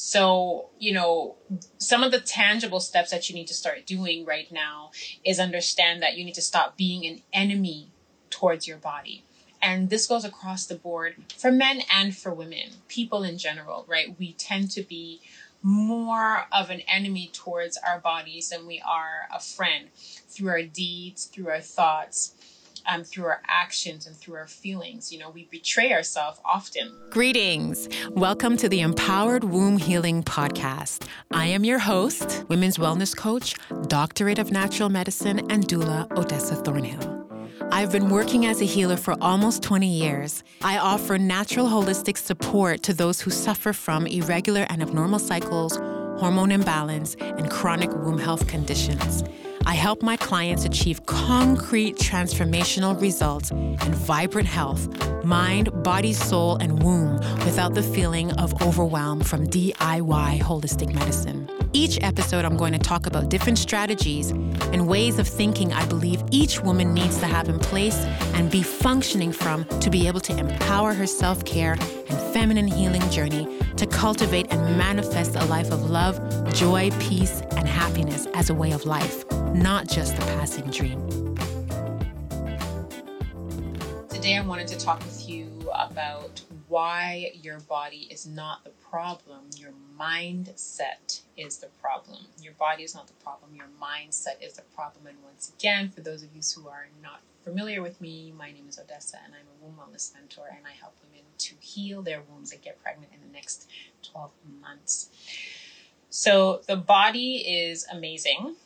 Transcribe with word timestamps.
So, 0.00 0.68
you 0.78 0.92
know, 0.92 1.34
some 1.78 2.04
of 2.04 2.12
the 2.12 2.20
tangible 2.20 2.78
steps 2.78 3.10
that 3.10 3.28
you 3.28 3.34
need 3.34 3.48
to 3.48 3.52
start 3.52 3.84
doing 3.84 4.24
right 4.24 4.46
now 4.52 4.92
is 5.24 5.40
understand 5.40 6.00
that 6.04 6.16
you 6.16 6.24
need 6.24 6.36
to 6.36 6.40
stop 6.40 6.76
being 6.76 7.04
an 7.04 7.22
enemy 7.32 7.90
towards 8.30 8.68
your 8.68 8.76
body. 8.76 9.24
And 9.60 9.90
this 9.90 10.06
goes 10.06 10.24
across 10.24 10.66
the 10.66 10.76
board 10.76 11.16
for 11.36 11.50
men 11.50 11.82
and 11.92 12.16
for 12.16 12.32
women, 12.32 12.74
people 12.86 13.24
in 13.24 13.38
general, 13.38 13.84
right? 13.88 14.14
We 14.16 14.34
tend 14.34 14.70
to 14.70 14.84
be 14.84 15.20
more 15.64 16.46
of 16.52 16.70
an 16.70 16.82
enemy 16.82 17.28
towards 17.32 17.76
our 17.76 17.98
bodies 17.98 18.50
than 18.50 18.68
we 18.68 18.80
are 18.86 19.26
a 19.34 19.40
friend 19.40 19.88
through 20.28 20.50
our 20.50 20.62
deeds, 20.62 21.24
through 21.24 21.48
our 21.48 21.60
thoughts, 21.60 22.34
um, 22.86 23.04
through 23.04 23.26
our 23.26 23.42
actions 23.46 24.06
and 24.06 24.16
through 24.16 24.36
our 24.36 24.46
feelings. 24.46 25.12
You 25.12 25.18
know, 25.18 25.30
we 25.30 25.48
betray 25.50 25.92
ourselves 25.92 26.40
often. 26.44 26.92
Greetings. 27.10 27.88
Welcome 28.10 28.56
to 28.58 28.68
the 28.68 28.80
Empowered 28.80 29.44
Womb 29.44 29.78
Healing 29.78 30.22
Podcast. 30.22 31.06
I 31.30 31.46
am 31.46 31.64
your 31.64 31.78
host, 31.78 32.44
women's 32.48 32.78
wellness 32.78 33.16
coach, 33.16 33.54
doctorate 33.88 34.38
of 34.38 34.50
natural 34.50 34.88
medicine, 34.88 35.40
and 35.50 35.66
doula 35.66 36.10
Odessa 36.16 36.56
Thornhill. 36.56 37.18
I've 37.70 37.92
been 37.92 38.08
working 38.08 38.46
as 38.46 38.62
a 38.62 38.64
healer 38.64 38.96
for 38.96 39.14
almost 39.20 39.62
20 39.62 39.86
years. 39.86 40.42
I 40.62 40.78
offer 40.78 41.18
natural 41.18 41.66
holistic 41.66 42.16
support 42.16 42.82
to 42.84 42.94
those 42.94 43.20
who 43.20 43.30
suffer 43.30 43.74
from 43.74 44.06
irregular 44.06 44.66
and 44.70 44.80
abnormal 44.80 45.18
cycles, 45.18 45.76
hormone 46.18 46.50
imbalance, 46.50 47.14
and 47.20 47.50
chronic 47.50 47.92
womb 47.92 48.18
health 48.18 48.48
conditions. 48.48 49.22
I 49.68 49.74
help 49.74 50.02
my 50.02 50.16
clients 50.16 50.64
achieve 50.64 51.04
concrete 51.04 51.98
transformational 51.98 52.98
results 52.98 53.50
and 53.50 53.94
vibrant 53.94 54.48
health, 54.48 54.88
mind, 55.26 55.82
body, 55.82 56.14
soul, 56.14 56.56
and 56.56 56.82
womb 56.82 57.16
without 57.44 57.74
the 57.74 57.82
feeling 57.82 58.32
of 58.32 58.62
overwhelm 58.62 59.20
from 59.20 59.46
DIY 59.46 60.40
holistic 60.40 60.94
medicine. 60.94 61.57
Each 61.72 61.98
episode, 62.02 62.44
I'm 62.44 62.56
going 62.56 62.72
to 62.72 62.78
talk 62.78 63.06
about 63.06 63.28
different 63.28 63.58
strategies 63.58 64.30
and 64.30 64.88
ways 64.88 65.18
of 65.18 65.28
thinking 65.28 65.72
I 65.72 65.84
believe 65.86 66.22
each 66.30 66.60
woman 66.60 66.94
needs 66.94 67.18
to 67.18 67.26
have 67.26 67.48
in 67.48 67.58
place 67.58 67.96
and 68.34 68.50
be 68.50 68.62
functioning 68.62 69.32
from 69.32 69.64
to 69.80 69.90
be 69.90 70.06
able 70.06 70.20
to 70.20 70.36
empower 70.36 70.94
her 70.94 71.06
self 71.06 71.44
care 71.44 71.72
and 71.72 72.32
feminine 72.32 72.68
healing 72.68 73.08
journey 73.10 73.60
to 73.76 73.86
cultivate 73.86 74.50
and 74.50 74.78
manifest 74.78 75.36
a 75.36 75.44
life 75.44 75.70
of 75.70 75.90
love, 75.90 76.18
joy, 76.54 76.90
peace, 77.00 77.42
and 77.56 77.68
happiness 77.68 78.26
as 78.34 78.50
a 78.50 78.54
way 78.54 78.72
of 78.72 78.84
life 78.84 79.24
not 79.54 79.88
just 79.88 80.14
a 80.14 80.20
passing 80.20 80.70
dream. 80.70 81.00
Today, 84.08 84.36
I 84.36 84.42
wanted 84.44 84.68
to 84.68 84.78
talk 84.78 85.00
with 85.00 85.28
you 85.28 85.50
about 85.74 86.40
why 86.68 87.32
your 87.42 87.60
body 87.60 88.08
is 88.10 88.26
not 88.26 88.64
the 88.64 88.70
problem. 88.70 89.44
Your 89.56 89.72
mindset 89.98 91.20
is 91.36 91.58
the 91.58 91.68
problem. 91.80 92.18
Your 92.40 92.52
body 92.54 92.82
is 92.82 92.94
not 92.94 93.06
the 93.06 93.12
problem. 93.14 93.54
Your 93.54 93.68
mindset 93.80 94.42
is 94.42 94.54
the 94.54 94.62
problem. 94.74 95.06
And 95.06 95.16
once 95.24 95.52
again, 95.58 95.90
for 95.90 96.00
those 96.00 96.22
of 96.22 96.28
you 96.34 96.42
who 96.56 96.68
are 96.68 96.88
not 97.02 97.20
familiar 97.44 97.82
with 97.82 98.00
me, 98.00 98.32
my 98.36 98.50
name 98.50 98.66
is 98.68 98.78
Odessa 98.78 99.18
and 99.24 99.34
I'm 99.34 99.40
a 99.40 99.64
womb 99.64 99.76
wellness 99.76 100.14
mentor 100.14 100.46
and 100.48 100.66
I 100.66 100.72
help 100.78 100.94
women 101.02 101.24
to 101.38 101.54
heal 101.60 102.02
their 102.02 102.20
wombs 102.20 102.52
and 102.52 102.60
get 102.60 102.82
pregnant 102.82 103.12
in 103.12 103.26
the 103.26 103.32
next 103.32 103.68
12 104.12 104.30
months. 104.60 105.10
So 106.10 106.62
the 106.66 106.76
body 106.76 107.36
is 107.36 107.86
amazing. 107.92 108.56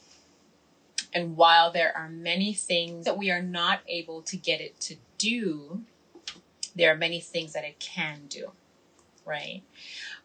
And 1.15 1.37
while 1.37 1.71
there 1.71 1.97
are 1.97 2.09
many 2.09 2.55
things 2.55 3.05
that 3.05 3.19
we 3.19 3.31
are 3.31 3.43
not 3.43 3.81
able 3.87 4.23
to 4.23 4.37
get 4.37 4.61
it 4.61 4.81
to 4.81 4.97
do, 5.19 5.83
there 6.75 6.93
are 6.93 6.97
many 6.97 7.21
things 7.21 7.53
that 7.53 7.65
it 7.65 7.79
can 7.79 8.23
do, 8.29 8.53
right? 9.27 9.63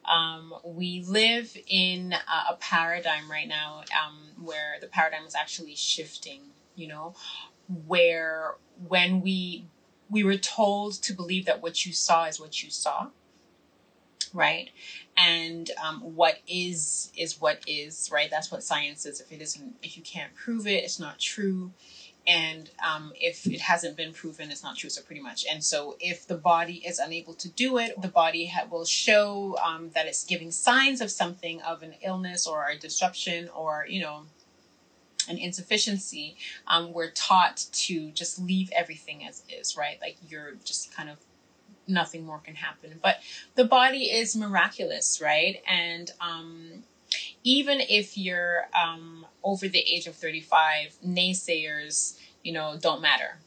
Um, 0.08 0.54
we 0.64 1.02
live 1.02 1.56
in 1.66 2.12
a, 2.12 2.52
a 2.52 2.56
paradigm 2.56 3.30
right 3.30 3.48
now 3.48 3.82
um, 4.04 4.44
where 4.44 4.76
the 4.80 4.86
paradigm 4.86 5.26
is 5.26 5.34
actually 5.34 5.74
shifting, 5.74 6.40
you 6.74 6.88
know, 6.88 7.14
where 7.86 8.54
when 8.88 9.20
we 9.20 9.66
we 10.10 10.24
were 10.24 10.38
told 10.38 10.94
to 10.94 11.12
believe 11.12 11.44
that 11.46 11.62
what 11.62 11.84
you 11.84 11.92
saw 11.92 12.24
is 12.24 12.40
what 12.40 12.62
you 12.62 12.70
saw 12.70 13.08
right? 14.34 14.70
And 15.16 15.70
um, 15.82 16.00
what 16.00 16.38
is 16.46 17.10
is 17.16 17.40
what 17.40 17.60
is 17.66 18.10
right? 18.12 18.30
That's 18.30 18.50
what 18.50 18.62
science 18.62 19.06
is 19.06 19.20
if 19.20 19.32
it 19.32 19.40
isn't 19.40 19.76
if 19.82 19.96
you 19.96 20.02
can't 20.02 20.34
prove 20.34 20.66
it 20.66 20.84
it's 20.84 20.98
not 20.98 21.18
true 21.18 21.72
and 22.28 22.70
um, 22.86 23.12
if 23.16 23.46
it 23.46 23.60
hasn't 23.60 23.96
been 23.96 24.12
proven 24.12 24.50
it's 24.50 24.62
not 24.62 24.76
true 24.76 24.90
so 24.90 25.02
pretty 25.02 25.20
much 25.20 25.44
and 25.50 25.64
so 25.64 25.96
if 25.98 26.26
the 26.26 26.36
body 26.36 26.82
is 26.86 26.98
unable 26.98 27.34
to 27.34 27.48
do 27.48 27.78
it 27.78 28.00
the 28.00 28.08
body 28.08 28.46
ha- 28.46 28.66
will 28.70 28.84
show 28.84 29.56
um, 29.64 29.90
that 29.94 30.06
it's 30.06 30.24
giving 30.24 30.50
signs 30.50 31.00
of 31.00 31.10
something 31.10 31.60
of 31.62 31.82
an 31.82 31.94
illness 32.02 32.46
or 32.46 32.68
a 32.68 32.78
disruption 32.78 33.48
or 33.56 33.86
you 33.88 34.00
know 34.00 34.24
an 35.28 35.38
insufficiency 35.38 36.36
um, 36.66 36.92
we're 36.92 37.10
taught 37.10 37.66
to 37.72 38.10
just 38.12 38.38
leave 38.38 38.70
everything 38.74 39.24
as 39.24 39.42
is 39.48 39.76
right 39.76 39.98
like 40.00 40.16
you're 40.28 40.54
just 40.64 40.94
kind 40.94 41.08
of 41.08 41.18
nothing 41.88 42.24
more 42.24 42.38
can 42.38 42.54
happen. 42.54 43.00
But 43.02 43.20
the 43.54 43.64
body 43.64 44.04
is 44.04 44.36
miraculous, 44.36 45.20
right? 45.20 45.62
And 45.66 46.10
um, 46.20 46.84
even 47.44 47.80
if 47.80 48.16
you're 48.18 48.66
um, 48.74 49.26
over 49.42 49.68
the 49.68 49.78
age 49.78 50.06
of 50.06 50.14
35, 50.14 50.96
naysayers, 51.06 52.18
you 52.42 52.52
know, 52.52 52.76
don't 52.80 53.00
matter, 53.00 53.38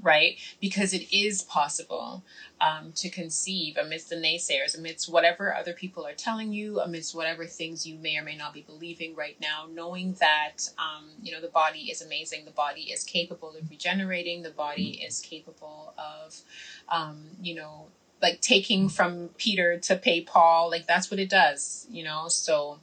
right? 0.00 0.36
Because 0.60 0.92
it 0.92 1.12
is 1.14 1.42
possible 1.42 2.24
um, 2.60 2.92
to 2.92 3.08
conceive 3.08 3.76
amidst 3.76 4.10
the 4.10 4.16
naysayers, 4.16 4.76
amidst 4.76 5.10
whatever 5.10 5.54
other 5.54 5.72
people 5.72 6.06
are 6.06 6.12
telling 6.12 6.52
you, 6.52 6.80
amidst 6.80 7.14
whatever 7.14 7.46
things 7.46 7.86
you 7.86 7.96
may 7.96 8.16
or 8.16 8.22
may 8.22 8.36
not 8.36 8.52
be 8.52 8.62
believing 8.62 9.14
right 9.16 9.36
now, 9.40 9.66
knowing 9.72 10.14
that, 10.20 10.68
um, 10.78 11.10
you 11.22 11.32
know, 11.32 11.40
the 11.40 11.48
body 11.48 11.90
is 11.90 12.02
amazing, 12.02 12.44
the 12.44 12.50
body 12.50 12.82
is 12.82 13.02
capable 13.04 13.54
of 13.56 13.68
regenerating, 13.70 14.42
the 14.42 14.50
body 14.50 15.02
is 15.04 15.20
capable 15.20 15.94
of, 15.98 16.40
um, 16.88 17.22
you 17.40 17.54
know, 17.54 17.88
like 18.22 18.40
taking 18.40 18.88
from 18.88 19.30
Peter 19.36 19.78
to 19.80 19.96
pay 19.96 20.22
Paul, 20.22 20.70
like 20.70 20.86
that's 20.86 21.10
what 21.10 21.20
it 21.20 21.28
does, 21.28 21.86
you 21.90 22.04
know, 22.04 22.28
so 22.28 22.78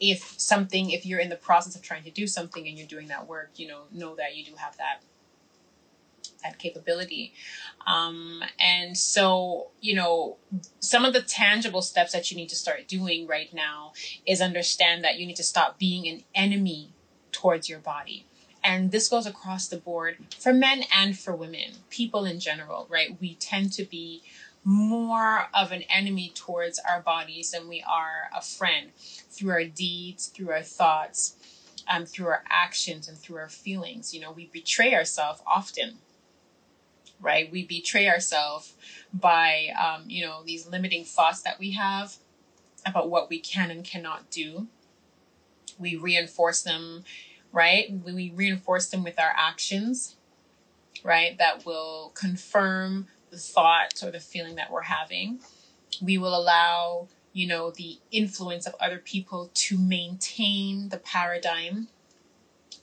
if 0.00 0.38
something 0.38 0.90
if 0.90 1.04
you're 1.04 1.18
in 1.18 1.28
the 1.28 1.36
process 1.36 1.74
of 1.74 1.82
trying 1.82 2.04
to 2.04 2.10
do 2.10 2.26
something 2.26 2.68
and 2.68 2.78
you're 2.78 2.86
doing 2.86 3.08
that 3.08 3.26
work 3.26 3.50
you 3.56 3.66
know 3.66 3.80
know 3.90 4.14
that 4.14 4.36
you 4.36 4.44
do 4.44 4.52
have 4.54 4.76
that 4.76 5.02
that 6.42 6.58
capability. 6.58 7.32
Um, 7.86 8.42
and 8.60 8.96
so, 8.96 9.68
you 9.80 9.94
know, 9.94 10.36
some 10.80 11.04
of 11.04 11.12
the 11.12 11.22
tangible 11.22 11.82
steps 11.82 12.12
that 12.12 12.30
you 12.30 12.36
need 12.36 12.48
to 12.50 12.56
start 12.56 12.86
doing 12.86 13.26
right 13.26 13.52
now 13.52 13.92
is 14.26 14.40
understand 14.40 15.04
that 15.04 15.18
you 15.18 15.26
need 15.26 15.36
to 15.36 15.42
stop 15.42 15.78
being 15.78 16.06
an 16.06 16.22
enemy 16.34 16.92
towards 17.32 17.68
your 17.68 17.78
body. 17.78 18.24
And 18.62 18.90
this 18.90 19.08
goes 19.08 19.26
across 19.26 19.68
the 19.68 19.76
board 19.76 20.18
for 20.38 20.52
men 20.52 20.82
and 20.94 21.18
for 21.18 21.34
women, 21.34 21.72
people 21.90 22.24
in 22.24 22.40
general, 22.40 22.86
right? 22.90 23.16
We 23.20 23.34
tend 23.36 23.72
to 23.74 23.84
be 23.84 24.22
more 24.68 25.46
of 25.54 25.72
an 25.72 25.82
enemy 25.88 26.30
towards 26.34 26.78
our 26.78 27.00
bodies 27.00 27.52
than 27.52 27.68
we 27.68 27.82
are 27.88 28.28
a 28.36 28.42
friend 28.42 28.90
through 29.30 29.50
our 29.50 29.64
deeds, 29.64 30.26
through 30.26 30.50
our 30.50 30.62
thoughts, 30.62 31.36
um, 31.88 32.04
through 32.04 32.26
our 32.26 32.44
actions, 32.50 33.08
and 33.08 33.16
through 33.16 33.38
our 33.38 33.48
feelings. 33.48 34.12
You 34.12 34.20
know, 34.20 34.30
we 34.30 34.50
betray 34.52 34.94
ourselves 34.94 35.42
often 35.46 35.98
right? 37.20 37.50
We 37.50 37.64
betray 37.64 38.08
ourselves 38.08 38.74
by, 39.12 39.68
um, 39.78 40.04
you 40.08 40.24
know, 40.24 40.42
these 40.44 40.68
limiting 40.68 41.04
thoughts 41.04 41.42
that 41.42 41.58
we 41.58 41.72
have 41.72 42.16
about 42.86 43.10
what 43.10 43.28
we 43.28 43.40
can 43.40 43.70
and 43.70 43.84
cannot 43.84 44.30
do. 44.30 44.68
We 45.78 45.96
reinforce 45.96 46.62
them, 46.62 47.04
right? 47.52 47.90
We 47.90 48.30
reinforce 48.34 48.88
them 48.88 49.02
with 49.02 49.18
our 49.18 49.32
actions, 49.36 50.16
right? 51.02 51.36
That 51.38 51.66
will 51.66 52.12
confirm 52.14 53.08
the 53.30 53.38
thought 53.38 54.02
or 54.02 54.10
the 54.10 54.20
feeling 54.20 54.56
that 54.56 54.70
we're 54.70 54.82
having. 54.82 55.40
We 56.00 56.18
will 56.18 56.36
allow, 56.36 57.08
you 57.32 57.46
know, 57.46 57.70
the 57.70 57.98
influence 58.10 58.66
of 58.66 58.74
other 58.80 58.98
people 58.98 59.50
to 59.54 59.78
maintain 59.78 60.90
the 60.90 60.98
paradigm 60.98 61.88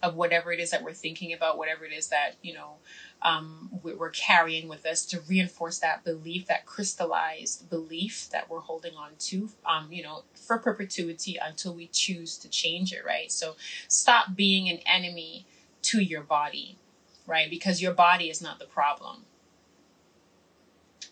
of 0.03 0.15
whatever 0.15 0.51
it 0.51 0.59
is 0.59 0.71
that 0.71 0.83
we're 0.83 0.93
thinking 0.93 1.33
about, 1.33 1.57
whatever 1.57 1.85
it 1.85 1.91
is 1.91 2.07
that, 2.07 2.35
you 2.41 2.53
know, 2.53 2.75
um, 3.21 3.69
we're 3.81 4.09
carrying 4.09 4.67
with 4.67 4.85
us 4.85 5.05
to 5.07 5.19
reinforce 5.21 5.79
that 5.79 6.03
belief, 6.03 6.45
that 6.45 6.65
crystallized 6.65 7.69
belief 7.69 8.29
that 8.31 8.49
we're 8.49 8.59
holding 8.59 8.93
on 8.95 9.11
to, 9.17 9.49
um, 9.65 9.87
you 9.91 10.03
know, 10.03 10.23
for 10.35 10.59
perpetuity 10.59 11.37
until 11.41 11.73
we 11.73 11.87
choose 11.87 12.37
to 12.37 12.49
change 12.49 12.93
it, 12.93 13.03
right? 13.05 13.31
So 13.31 13.55
stop 13.87 14.35
being 14.35 14.69
an 14.69 14.79
enemy 14.85 15.45
to 15.83 16.01
your 16.01 16.21
body, 16.21 16.77
right? 17.25 17.49
Because 17.49 17.81
your 17.81 17.93
body 17.93 18.29
is 18.29 18.41
not 18.41 18.59
the 18.59 18.65
problem. 18.65 19.23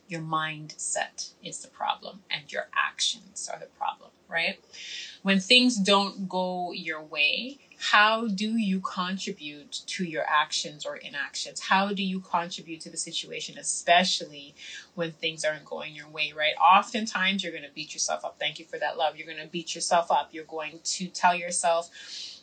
Your 0.07 0.21
mindset 0.21 1.31
is 1.43 1.59
the 1.59 1.69
problem, 1.69 2.23
and 2.29 2.51
your 2.51 2.67
actions 2.75 3.49
are 3.51 3.59
the 3.59 3.65
problem, 3.65 4.11
right? 4.29 4.59
When 5.21 5.39
things 5.39 5.77
don't 5.77 6.27
go 6.27 6.71
your 6.73 7.01
way, 7.01 7.59
how 7.91 8.27
do 8.27 8.57
you 8.57 8.79
contribute 8.79 9.81
to 9.87 10.03
your 10.05 10.23
actions 10.29 10.85
or 10.85 10.95
inactions? 10.95 11.61
How 11.61 11.93
do 11.93 12.03
you 12.03 12.19
contribute 12.19 12.79
to 12.81 12.89
the 12.89 12.97
situation, 12.97 13.57
especially 13.57 14.55
when 14.95 15.11
things 15.11 15.43
aren't 15.43 15.65
going 15.65 15.93
your 15.93 16.07
way, 16.07 16.33
right? 16.35 16.53
Oftentimes 16.61 17.43
you're 17.43 17.51
going 17.51 17.63
to 17.63 17.73
beat 17.73 17.93
yourself 17.93 18.23
up. 18.23 18.37
Thank 18.39 18.59
you 18.59 18.65
for 18.65 18.77
that 18.79 18.97
love. 18.97 19.17
You're 19.17 19.27
going 19.27 19.45
to 19.45 19.51
beat 19.51 19.75
yourself 19.75 20.11
up. 20.11 20.29
You're 20.31 20.45
going 20.45 20.79
to 20.83 21.07
tell 21.07 21.35
yourself, 21.35 21.89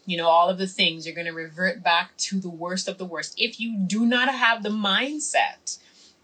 you 0.05 0.17
know, 0.17 0.29
all 0.29 0.49
of 0.51 0.59
the 0.59 0.67
things. 0.67 1.07
You're 1.07 1.15
going 1.15 1.27
to 1.27 1.33
revert 1.33 1.83
back 1.83 2.17
to 2.19 2.39
the 2.39 2.51
worst 2.51 2.89
of 2.89 2.99
the 2.99 3.07
worst. 3.07 3.35
If 3.39 3.61
you 3.61 3.79
do 3.79 4.05
not 4.05 4.29
have 4.29 4.63
the 4.63 4.69
mindset, 4.71 5.79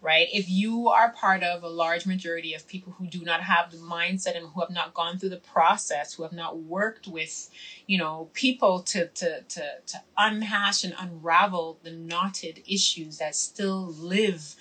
right? 0.07 0.29
If 0.33 0.49
you 0.49 0.89
are 0.89 1.11
part 1.11 1.43
of 1.43 1.65
a 1.65 1.69
large 1.69 2.07
majority 2.07 2.55
of 2.55 2.69
people 2.69 2.93
who 2.93 3.09
do 3.09 3.23
not 3.25 3.41
have 3.43 3.73
the 3.73 3.77
mindset 3.79 4.37
and 4.37 4.47
who 4.47 4.61
have 4.61 4.71
not 4.71 4.95
gone 4.95 5.19
through 5.19 5.31
the 5.31 5.37
process, 5.39 6.15
who 6.15 6.23
have 6.23 6.33
not 6.33 6.61
worked 6.61 7.09
with, 7.09 7.51
you 7.89 7.99
know, 7.99 8.31
people 8.33 8.83
to 8.83 9.09
to 9.09 9.43
to 9.43 9.63
to 9.85 10.03
unhash 10.17 10.85
and 10.85 10.95
unravel 10.97 11.81
the 11.83 11.91
knotted 11.91 12.63
issues 12.69 13.19
that 13.19 13.35
still 13.35 13.85
live 13.89 14.55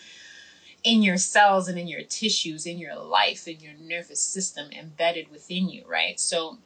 in 0.83 1.03
your 1.03 1.18
cells 1.18 1.68
and 1.68 1.77
in 1.77 1.88
your 1.88 2.01
tissues, 2.01 2.65
in 2.65 2.80
your 2.80 2.95
life, 2.95 3.47
in 3.47 3.59
your 3.59 3.74
nervous 3.80 4.21
system, 4.21 4.71
embedded 4.71 5.30
within 5.30 5.69
you, 5.69 5.83
right? 5.88 6.19
So 6.19 6.57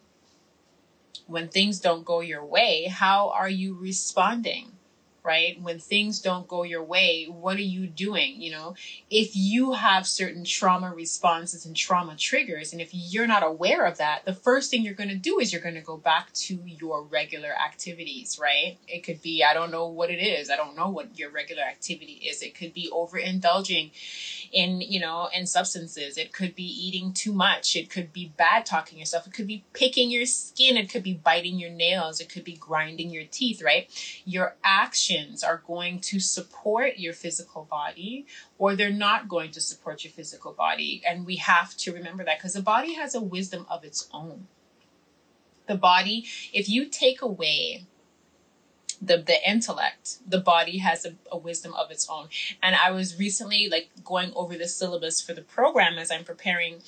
when 1.27 1.49
things 1.49 1.81
don't 1.81 2.05
go 2.05 2.21
your 2.21 2.45
way, 2.45 2.85
how 2.85 3.29
are 3.31 3.49
you 3.49 3.75
responding? 3.75 4.71
Right? 5.23 5.61
When 5.61 5.79
things 5.79 6.19
don't 6.21 6.47
go 6.47 6.63
your 6.63 6.83
way, 6.83 7.25
what 7.25 7.57
are 7.57 7.61
you 7.61 7.87
doing? 7.87 8.41
You 8.41 8.51
know, 8.51 8.75
if 9.09 9.35
you 9.35 9.73
have 9.73 10.07
certain 10.07 10.43
trauma 10.43 10.93
responses 10.93 11.65
and 11.65 11.75
trauma 11.75 12.15
triggers, 12.17 12.71
and 12.71 12.81
if 12.81 12.89
you're 12.91 13.27
not 13.27 13.43
aware 13.43 13.85
of 13.85 13.97
that, 13.97 14.25
the 14.25 14.33
first 14.33 14.71
thing 14.71 14.83
you're 14.83 14.93
going 14.93 15.09
to 15.09 15.15
do 15.15 15.39
is 15.39 15.51
you're 15.51 15.61
going 15.61 15.75
to 15.75 15.81
go 15.81 15.97
back 15.97 16.31
to 16.33 16.59
your 16.65 17.03
regular 17.03 17.51
activities, 17.51 18.39
right? 18.39 18.77
It 18.87 19.03
could 19.03 19.21
be, 19.21 19.43
I 19.43 19.53
don't 19.53 19.71
know 19.71 19.87
what 19.87 20.09
it 20.09 20.21
is. 20.21 20.49
I 20.49 20.55
don't 20.55 20.75
know 20.75 20.89
what 20.89 21.17
your 21.17 21.31
regular 21.31 21.63
activity 21.63 22.21
is. 22.29 22.41
It 22.41 22.55
could 22.55 22.73
be 22.73 22.89
overindulging 22.91 23.91
in, 24.51 24.81
you 24.81 24.99
know, 24.99 25.29
in 25.33 25.45
substances. 25.45 26.17
It 26.17 26.33
could 26.33 26.55
be 26.55 26.63
eating 26.63 27.13
too 27.13 27.33
much. 27.33 27.75
It 27.75 27.89
could 27.89 28.11
be 28.13 28.33
bad 28.37 28.65
talking 28.65 28.97
yourself. 28.97 29.27
It 29.27 29.33
could 29.33 29.47
be 29.47 29.63
picking 29.73 30.09
your 30.09 30.25
skin. 30.25 30.77
It 30.77 30.89
could 30.89 31.03
be 31.03 31.13
biting 31.13 31.59
your 31.59 31.69
nails. 31.69 32.19
It 32.19 32.29
could 32.29 32.43
be 32.43 32.55
grinding 32.55 33.09
your 33.09 33.25
teeth, 33.25 33.61
right? 33.63 33.89
Your 34.25 34.55
actions 34.63 35.43
are 35.43 35.61
going 35.65 35.99
to 36.01 36.19
support 36.19 36.97
your 36.97 37.13
physical 37.13 37.67
body 37.69 38.25
or 38.57 38.75
they're 38.75 38.89
not 38.89 39.27
going 39.27 39.51
to 39.51 39.61
support 39.61 40.03
your 40.03 40.11
physical 40.11 40.53
body. 40.53 41.01
And 41.07 41.25
we 41.25 41.37
have 41.37 41.75
to 41.77 41.93
remember 41.93 42.23
that 42.25 42.37
because 42.37 42.53
the 42.53 42.61
body 42.61 42.93
has 42.93 43.15
a 43.15 43.21
wisdom 43.21 43.65
of 43.69 43.83
its 43.83 44.07
own. 44.13 44.47
The 45.67 45.75
body, 45.75 46.25
if 46.51 46.67
you 46.67 46.85
take 46.85 47.21
away 47.21 47.85
the 49.01 49.17
the 49.17 49.37
intellect. 49.49 50.17
The 50.27 50.39
body 50.39 50.79
has 50.79 51.05
a, 51.05 51.15
a, 51.31 51.37
wisdom 51.37 51.73
of 51.75 51.91
its 51.91 52.07
own. 52.09 52.27
And 52.61 52.75
i 52.75 52.91
was 52.91 53.17
recently 53.17 53.69
like 53.69 53.89
going 54.03 54.31
over 54.35 54.57
the 54.57 54.67
syllabus 54.67 55.21
for 55.21 55.33
the 55.33 55.41
program 55.41 55.97
as 55.97 56.11
i'm 56.11 56.23
preparing 56.23 56.81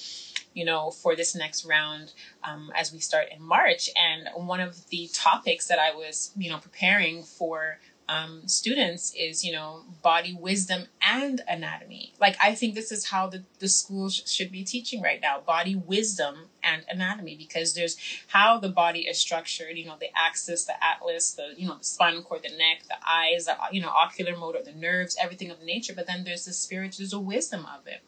you 0.53 0.65
know 0.65 0.91
for 0.91 1.15
this 1.15 1.35
next 1.35 1.65
round 1.65 2.13
um, 2.43 2.71
as 2.75 2.91
we 2.91 2.99
start 2.99 3.27
in 3.35 3.41
march. 3.41 3.89
And 3.95 4.29
one 4.47 4.59
of 4.59 4.87
the 4.89 5.09
topics 5.13 5.67
that 5.67 5.79
i 5.79 5.95
was 5.95 6.31
you 6.37 6.49
know 6.49 6.57
preparing 6.57 7.23
for 7.23 7.79
um, 8.11 8.47
students 8.47 9.13
is 9.17 9.43
you 9.43 9.51
know 9.53 9.83
body 10.01 10.33
wisdom 10.33 10.87
and 11.01 11.41
anatomy. 11.47 12.13
Like 12.19 12.35
i 12.43 12.53
think 12.53 12.75
this 12.75 12.91
is 12.91 13.07
how 13.07 13.27
the, 13.27 13.43
the 13.59 13.67
schools 13.67 14.21
should 14.25 14.51
be 14.51 14.63
teaching 14.63 15.01
right 15.01 15.21
now 15.21 15.39
body 15.39 15.75
wisdom 15.75 16.49
and 16.63 16.83
anatomy 16.89 17.35
because 17.35 17.73
there's 17.73 17.97
how 18.27 18.57
the 18.57 18.69
body 18.69 19.01
is 19.01 19.17
structured 19.17 19.77
you 19.77 19.85
know 19.85 19.95
the 19.99 20.09
axis 20.15 20.65
the 20.65 20.73
atlas 20.83 21.31
the 21.31 21.53
you 21.57 21.67
know 21.67 21.77
the 21.77 21.83
spinal 21.83 22.21
cord 22.21 22.43
the 22.43 22.49
neck 22.49 22.83
the 22.87 22.97
eyes 23.07 23.45
the 23.45 23.55
you 23.71 23.81
know 23.81 23.89
ocular 23.89 24.35
motor 24.35 24.59
the 24.63 24.73
nerves 24.73 25.15
everything 25.19 25.49
of 25.49 25.61
nature 25.61 25.93
but 25.95 26.07
then 26.07 26.23
there's 26.23 26.45
the 26.45 26.53
spirit 26.53 26.95
there's 26.97 27.13
a 27.13 27.19
wisdom 27.19 27.65
of 27.65 27.87
it 27.87 28.01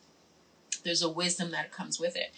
there's 0.84 1.02
a 1.02 1.10
wisdom 1.10 1.52
that 1.52 1.72
comes 1.72 2.00
with 2.00 2.16
it 2.16 2.32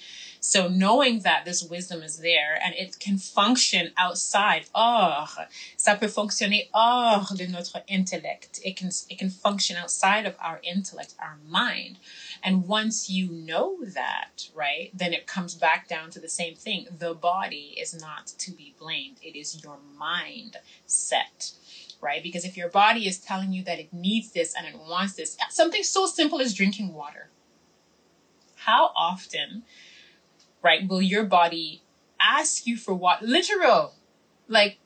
so 0.45 0.68
knowing 0.68 1.21
that 1.21 1.44
this 1.44 1.63
wisdom 1.63 2.03
is 2.03 2.18
there 2.18 2.59
and 2.63 2.75
it 2.75 3.00
can 3.00 3.18
function 3.18 3.92
outside, 3.97 4.68
oh, 4.75 5.25
ça 5.75 6.00
peut 6.00 6.07
fonctionner 6.07 6.69
hors 6.71 7.36
de 7.36 7.47
notre 7.47 7.81
intellect. 7.89 8.59
It 8.63 8.77
can, 8.77 8.89
it 9.09 9.18
can 9.18 9.31
function 9.31 9.75
outside 9.75 10.27
of 10.27 10.36
our 10.39 10.59
intellect, 10.63 11.15
our 11.19 11.39
mind. 11.47 11.97
And 12.44 12.68
once 12.68 13.09
you 13.09 13.31
know 13.31 13.83
that, 13.86 14.50
right, 14.53 14.92
then 14.94 15.13
it 15.13 15.25
comes 15.25 15.56
back 15.56 15.88
down 15.88 16.12
to 16.12 16.19
the 16.19 16.30
same 16.30 16.56
thing. 16.56 16.88
The 16.95 17.15
body 17.15 17.75
is 17.80 18.00
not 18.00 18.27
to 18.38 18.51
be 18.51 18.75
blamed. 18.80 19.18
It 19.24 19.36
is 19.36 19.63
your 19.63 19.80
mind 19.97 20.57
set 20.86 21.53
right? 22.01 22.21
Because 22.21 22.45
if 22.45 22.56
your 22.56 22.69
body 22.69 23.07
is 23.07 23.18
telling 23.18 23.51
you 23.51 23.63
that 23.63 23.80
it 23.80 23.92
needs 23.92 24.30
this 24.30 24.53
and 24.53 24.68
it 24.68 24.77
wants 24.77 25.13
this, 25.13 25.38
something 25.50 25.81
so 25.81 26.06
simple 26.06 26.39
as 26.39 26.53
drinking 26.53 26.94
water. 26.94 27.30
How 28.65 28.91
often 28.95 29.63
right? 30.65 30.88
Will 30.89 31.01
your 31.01 31.23
body 31.23 31.83
ask 32.19 32.65
you 32.65 32.75
for 32.75 32.94
what? 32.94 33.21
Literal. 33.21 33.94
Like, 34.47 34.79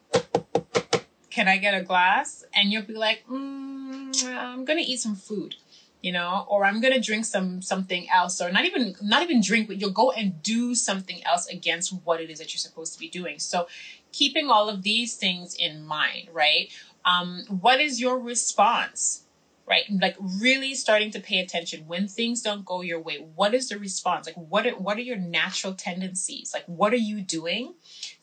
can 1.30 1.48
I 1.48 1.58
get 1.58 1.74
a 1.74 1.82
glass? 1.84 2.44
And 2.54 2.72
you'll 2.72 2.84
be 2.84 2.94
like, 2.94 3.26
mm, 3.28 4.26
I'm 4.26 4.66
gonna 4.66 4.82
eat 4.82 5.00
some 5.00 5.16
food, 5.16 5.56
you 6.02 6.12
know, 6.12 6.46
or 6.50 6.66
I'm 6.66 6.82
gonna 6.82 7.00
drink 7.00 7.24
some 7.24 7.62
something 7.62 8.08
else, 8.14 8.42
or 8.42 8.52
not 8.52 8.66
even 8.66 8.96
not 9.02 9.24
even 9.24 9.42
drink, 9.42 9.70
but 9.70 9.80
you'll 9.80 9.92
go 9.92 10.12
and 10.12 10.44
do 10.44 10.76
something 10.76 11.24
else 11.26 11.48
against 11.48 11.94
what 12.04 12.20
it 12.20 12.30
is 12.30 12.40
that 12.40 12.54
you're 12.54 12.60
supposed 12.60 12.94
to 12.94 13.00
be 13.00 13.10
doing. 13.10 13.40
So, 13.40 13.68
keeping 14.12 14.50
all 14.50 14.68
of 14.68 14.84
these 14.84 15.16
things 15.16 15.56
in 15.56 15.86
mind, 15.86 16.28
right? 16.34 16.70
Um, 17.06 17.46
what 17.48 17.80
is 17.80 18.02
your 18.02 18.20
response? 18.20 19.24
Right? 19.70 19.84
Like 20.02 20.16
really 20.20 20.74
starting 20.74 21.12
to 21.12 21.20
pay 21.20 21.40
attention 21.40 21.86
when 21.88 22.08
things 22.08 22.42
don't 22.42 22.66
go 22.66 22.82
your 22.82 23.00
way. 23.00 23.18
What 23.18 23.54
is 23.54 23.70
the 23.70 23.78
response? 23.78 24.26
Like 24.26 24.36
what 24.36 24.66
are, 24.66 24.72
what 24.72 24.98
are 24.98 25.02
your 25.02 25.18
natural 25.18 25.74
tendencies? 25.74 26.52
Like 26.54 26.66
what 26.66 26.92
are 26.92 26.98
you 26.98 27.22
doing 27.22 27.76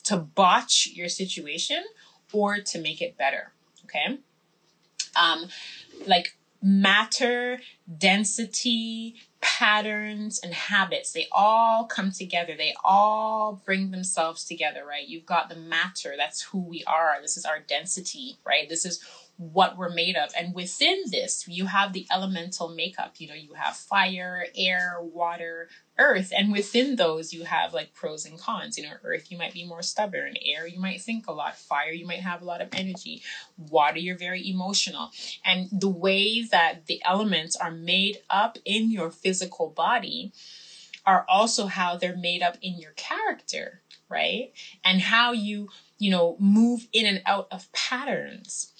to 0.03 0.17
botch 0.17 0.89
your 0.93 1.07
situation 1.07 1.83
or 2.33 2.59
to 2.59 2.81
make 2.81 3.01
it 3.01 3.17
better? 3.17 3.53
Okay. 3.85 4.19
Um, 5.19 5.47
like 6.05 6.35
matter, 6.61 7.59
density, 7.97 9.15
patterns, 9.39 10.39
and 10.39 10.53
habits, 10.53 11.13
they 11.13 11.27
all 11.31 11.85
come 11.85 12.11
together. 12.11 12.55
They 12.57 12.75
all 12.83 13.61
bring 13.65 13.91
themselves 13.91 14.43
together, 14.43 14.83
right? 14.85 15.07
You've 15.07 15.25
got 15.25 15.49
the 15.49 15.55
matter, 15.55 16.15
that's 16.17 16.41
who 16.41 16.59
we 16.59 16.83
are. 16.85 17.17
This 17.21 17.37
is 17.37 17.45
our 17.45 17.59
density, 17.59 18.37
right? 18.45 18.67
This 18.67 18.85
is 18.85 18.99
what 19.37 19.77
we're 19.77 19.93
made 19.93 20.15
of. 20.15 20.31
And 20.37 20.53
within 20.53 21.03
this, 21.11 21.47
you 21.47 21.67
have 21.67 21.93
the 21.93 22.07
elemental 22.11 22.69
makeup. 22.69 23.15
You 23.19 23.27
know, 23.27 23.35
you 23.35 23.53
have 23.53 23.75
fire, 23.75 24.47
air, 24.55 24.97
water, 24.99 25.69
earth. 25.99 26.33
And 26.35 26.51
within 26.51 26.95
those, 26.95 27.33
you 27.33 27.43
have 27.43 27.73
like 27.73 27.93
pros 27.93 28.25
and 28.25 28.39
cons. 28.39 28.77
You 28.77 28.85
know, 28.85 28.93
earth, 29.03 29.31
you 29.31 29.37
might 29.37 29.53
be 29.53 29.63
more 29.63 29.83
stubborn. 29.83 30.33
Air, 30.43 30.67
you 30.67 30.79
might 30.79 31.01
think 31.01 31.27
a 31.27 31.31
lot. 31.31 31.55
Fire, 31.55 31.91
you 31.91 32.05
might 32.05 32.21
have 32.21 32.41
a 32.41 32.45
lot 32.45 32.61
of 32.61 32.69
energy. 32.73 33.21
Water, 33.57 33.99
you're 33.99 34.17
very 34.17 34.49
emotional. 34.49 35.11
And 35.45 35.69
the 35.71 35.87
way 35.87 36.43
that 36.43 36.87
the 36.87 37.01
elements 37.05 37.55
are 37.55 37.71
made 37.71 38.17
up 38.29 38.57
in 38.65 38.89
your 38.91 39.11
physical 39.11 39.69
body 39.69 40.33
are 41.05 41.25
also 41.29 41.67
how 41.67 41.95
they're 41.95 42.17
made 42.17 42.41
up 42.41 42.57
in 42.61 42.79
your 42.79 42.91
character, 42.91 43.81
right? 44.09 44.51
And 44.83 44.99
how 44.99 45.31
you, 45.31 45.69
you 45.99 46.09
know, 46.09 46.35
move 46.39 46.87
in 46.91 47.05
and 47.05 47.21
out 47.25 47.47
of 47.51 47.71
patterns 47.71 48.73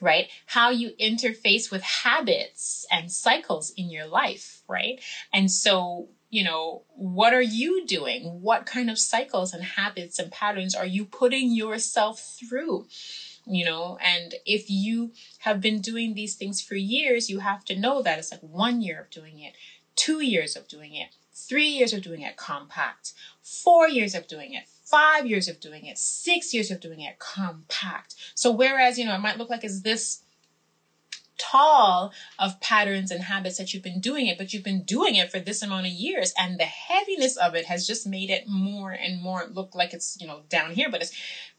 right? 0.00 0.28
How 0.46 0.70
you 0.70 0.92
interface 1.00 1.70
with 1.70 1.82
habits 1.82 2.86
and 2.90 3.10
cycles 3.10 3.70
in 3.76 3.90
your 3.90 4.06
life, 4.06 4.62
right? 4.68 5.00
And 5.32 5.50
so, 5.50 6.08
you 6.30 6.44
know, 6.44 6.82
what 6.94 7.32
are 7.32 7.42
you 7.42 7.86
doing? 7.86 8.42
What 8.42 8.66
kind 8.66 8.90
of 8.90 8.98
cycles 8.98 9.54
and 9.54 9.62
habits 9.62 10.18
and 10.18 10.30
patterns 10.30 10.74
are 10.74 10.86
you 10.86 11.04
putting 11.04 11.50
yourself 11.52 12.20
through? 12.20 12.86
You 13.46 13.64
know, 13.64 13.96
and 14.04 14.34
if 14.44 14.68
you 14.68 15.12
have 15.40 15.60
been 15.60 15.80
doing 15.80 16.14
these 16.14 16.34
things 16.34 16.60
for 16.60 16.74
years, 16.74 17.30
you 17.30 17.38
have 17.38 17.64
to 17.66 17.78
know 17.78 18.02
that 18.02 18.18
it's 18.18 18.32
like 18.32 18.40
one 18.40 18.82
year 18.82 19.00
of 19.00 19.10
doing 19.10 19.38
it, 19.38 19.54
two 19.94 20.20
years 20.20 20.56
of 20.56 20.66
doing 20.66 20.94
it, 20.94 21.10
three 21.32 21.68
years 21.68 21.92
of 21.92 22.02
doing 22.02 22.22
it 22.22 22.36
compact, 22.36 23.12
four 23.42 23.88
years 23.88 24.16
of 24.16 24.26
doing 24.26 24.52
it, 24.52 24.64
five 24.86 25.26
years 25.26 25.48
of 25.48 25.60
doing 25.60 25.84
it, 25.84 25.98
six 25.98 26.54
years 26.54 26.70
of 26.70 26.80
doing 26.80 27.00
it 27.00 27.18
compact. 27.18 28.14
So 28.34 28.50
whereas, 28.50 28.98
you 28.98 29.04
know, 29.04 29.14
it 29.14 29.20
might 29.20 29.36
look 29.38 29.50
like 29.50 29.64
it's 29.64 29.82
this 29.82 30.22
tall 31.38 32.12
of 32.38 32.58
patterns 32.60 33.10
and 33.10 33.24
habits 33.24 33.58
that 33.58 33.74
you've 33.74 33.82
been 33.82 34.00
doing 34.00 34.26
it, 34.26 34.38
but 34.38 34.52
you've 34.52 34.64
been 34.64 34.84
doing 34.84 35.16
it 35.16 35.30
for 35.30 35.38
this 35.38 35.62
amount 35.62 35.86
of 35.86 35.92
years. 35.92 36.32
And 36.38 36.58
the 36.58 36.64
heaviness 36.64 37.36
of 37.36 37.54
it 37.54 37.66
has 37.66 37.86
just 37.86 38.06
made 38.06 38.30
it 38.30 38.48
more 38.48 38.92
and 38.92 39.20
more 39.20 39.46
look 39.52 39.74
like 39.74 39.92
it's, 39.92 40.16
you 40.20 40.26
know, 40.26 40.42
down 40.48 40.70
here, 40.72 40.90
but 40.90 41.02
it's 41.02 41.12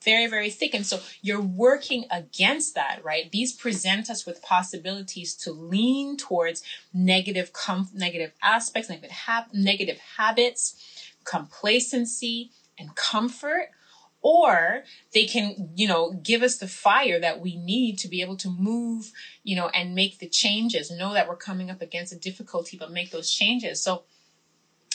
very, 0.03 0.27
very 0.27 0.49
thick. 0.49 0.73
And 0.73 0.85
so 0.85 0.99
you're 1.21 1.41
working 1.41 2.05
against 2.09 2.75
that, 2.75 3.01
right? 3.03 3.31
These 3.31 3.53
present 3.53 4.09
us 4.09 4.25
with 4.25 4.41
possibilities 4.41 5.35
to 5.35 5.51
lean 5.51 6.17
towards 6.17 6.63
negative, 6.93 7.53
com- 7.53 7.89
negative 7.93 8.31
aspects, 8.41 8.89
negative, 8.89 9.11
negative 9.53 9.99
habits, 10.17 10.81
complacency, 11.23 12.51
and 12.77 12.95
comfort, 12.95 13.69
or 14.21 14.83
they 15.13 15.25
can 15.25 15.69
you 15.75 15.87
know 15.87 16.13
give 16.13 16.41
us 16.41 16.57
the 16.57 16.67
fire 16.67 17.19
that 17.19 17.39
we 17.39 17.55
need 17.55 17.97
to 17.99 18.07
be 18.07 18.21
able 18.21 18.37
to 18.37 18.49
move 18.49 19.11
you 19.43 19.55
know 19.55 19.69
and 19.69 19.95
make 19.95 20.19
the 20.19 20.27
changes. 20.27 20.91
Know 20.91 21.13
that 21.13 21.27
we're 21.27 21.35
coming 21.35 21.69
up 21.69 21.81
against 21.81 22.13
a 22.13 22.17
difficulty 22.17 22.77
but 22.77 22.91
make 22.91 23.11
those 23.11 23.31
changes. 23.31 23.81
So 23.81 24.03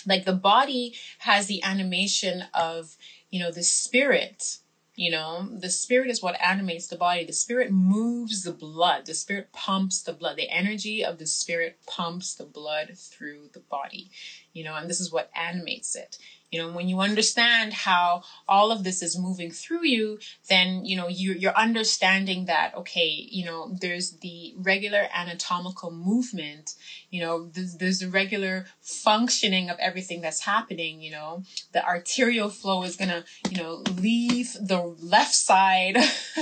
like 0.07 0.25
the 0.25 0.33
body 0.33 0.95
has 1.19 1.47
the 1.47 1.63
animation 1.63 2.45
of 2.55 2.97
you 3.31 3.41
know 3.41 3.51
the 3.51 3.63
spirit 3.63 4.59
you 4.95 5.11
know? 5.11 5.49
The 5.51 5.71
spirit 5.71 6.11
is 6.11 6.23
what 6.23 6.41
animates 6.41 6.87
the 6.87 6.97
body. 6.97 7.25
The 7.25 7.33
spirit 7.33 7.73
moves 7.73 8.43
the 8.43 8.53
blood. 8.53 9.07
The 9.07 9.15
spirit 9.15 9.51
pumps 9.53 10.03
the 10.03 10.13
blood. 10.13 10.37
The 10.37 10.51
energy 10.51 11.03
of 11.03 11.19
the 11.19 11.27
spirit 11.27 11.79
pumps 11.87 12.35
the 12.35 12.45
blood 12.45 12.97
through 12.97 13.51
the 13.53 13.61
body 13.61 14.11
you 14.53 14.65
know? 14.65 14.75
And 14.75 14.89
this 14.89 15.01
is 15.01 15.13
what 15.13 15.31
animates 15.35 15.95
it 15.97 16.19
you 16.53 16.61
know 16.61 16.71
when 16.71 16.89
you 16.89 17.01
understand 17.01 17.73
how 17.73 18.23
all 18.49 18.71
of 18.71 18.85
this 18.85 19.03
is 19.03 19.19
moving 19.19 19.51
through 19.51 19.85
you 19.85 20.19
then 20.49 20.85
you 20.85 20.97
know 20.97 21.09
you're, 21.09 21.35
you're 21.35 21.57
understanding 21.57 22.45
that 22.45 22.75
okay 22.77 23.27
you 23.31 23.45
know 23.45 23.77
there's 23.81 24.13
the 24.21 24.55
regular 24.59 25.09
anatomical 25.15 25.91
movement 25.91 26.75
you 27.11 27.21
know 27.21 27.47
there's, 27.47 27.77
there's 27.77 27.99
the 27.99 28.09
regular 28.09 28.67
functioning 28.81 29.71
of 29.71 29.79
everything 29.79 30.21
that's 30.21 30.41
happening 30.43 31.01
you 31.01 31.11
know. 31.11 31.43
The 31.73 31.85
arterial 31.85 32.51
flow 32.51 32.83
is 32.83 32.97
gonna 32.97 33.25
you 33.51 33.57
know 33.57 33.83
leave 33.97 34.53
the 34.61 34.95
left 35.01 35.35
side 35.35 35.97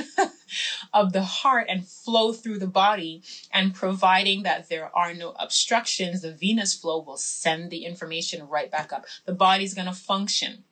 of 0.92 1.12
the 1.12 1.23
heart 1.23 1.66
and 1.69 1.87
flow 1.87 2.33
through 2.33 2.59
the 2.59 2.66
body. 2.66 3.23
And 3.52 3.75
providing 3.75 4.42
that 4.45 4.69
there 4.69 4.90
are 4.97 5.14
no 5.14 5.35
obstructions, 5.38 6.23
the 6.23 6.33
venous 6.33 6.75
flow 6.75 7.00
will 7.00 7.16
send 7.16 7.71
the 7.71 7.85
information 7.85 8.49
right 8.49 8.71
back 8.71 8.92
up. 8.92 9.07
The 9.25 9.35
body's 9.35 9.75
going 9.75 9.88
to 9.88 9.92
function 9.92 10.64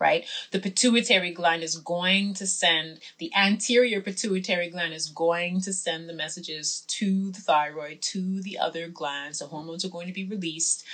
right? 0.00 0.26
The 0.50 0.58
pituitary 0.58 1.30
gland 1.30 1.62
is 1.62 1.76
going 1.76 2.34
to 2.34 2.46
send, 2.46 3.00
the 3.18 3.30
anterior 3.36 4.00
pituitary 4.00 4.70
gland 4.70 4.94
is 4.94 5.08
going 5.08 5.60
to 5.60 5.72
send 5.72 6.08
the 6.08 6.14
messages 6.14 6.84
to 6.88 7.30
the 7.30 7.40
thyroid, 7.40 8.00
to 8.02 8.40
the 8.40 8.58
other 8.58 8.88
glands. 8.88 9.38
The 9.38 9.46
hormones 9.46 9.84
are 9.84 9.90
going 9.90 10.06
to 10.06 10.14
be 10.14 10.26
released 10.26 10.84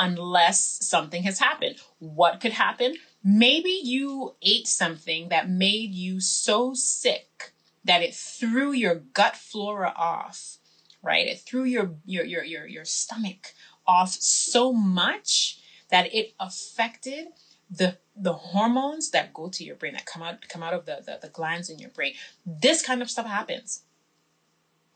unless 0.00 0.78
something 0.80 1.22
has 1.24 1.38
happened. 1.38 1.76
What 1.98 2.40
could 2.40 2.52
happen? 2.52 2.96
Maybe 3.22 3.80
you 3.82 4.34
ate 4.42 4.66
something 4.66 5.28
that 5.28 5.48
made 5.48 5.92
you 5.92 6.20
so 6.20 6.74
sick 6.74 7.52
that 7.84 8.02
it 8.02 8.14
threw 8.14 8.72
your 8.72 8.94
gut 8.94 9.36
flora 9.36 9.92
off, 9.96 10.58
right? 11.02 11.26
It 11.26 11.40
threw 11.40 11.64
your 11.64 11.94
your 12.04 12.24
your 12.24 12.44
your, 12.44 12.66
your 12.66 12.84
stomach 12.84 13.54
off 13.86 14.10
so 14.10 14.72
much 14.72 15.60
that 15.90 16.14
it 16.14 16.34
affected 16.40 17.28
the 17.70 17.98
the 18.16 18.32
hormones 18.32 19.10
that 19.10 19.34
go 19.34 19.48
to 19.48 19.64
your 19.64 19.76
brain 19.76 19.94
that 19.94 20.06
come 20.06 20.22
out 20.22 20.48
come 20.48 20.62
out 20.62 20.74
of 20.74 20.86
the, 20.86 21.02
the, 21.04 21.18
the 21.22 21.28
glands 21.28 21.68
in 21.68 21.78
your 21.78 21.90
brain. 21.90 22.14
This 22.46 22.84
kind 22.84 23.02
of 23.02 23.10
stuff 23.10 23.26
happens. 23.26 23.82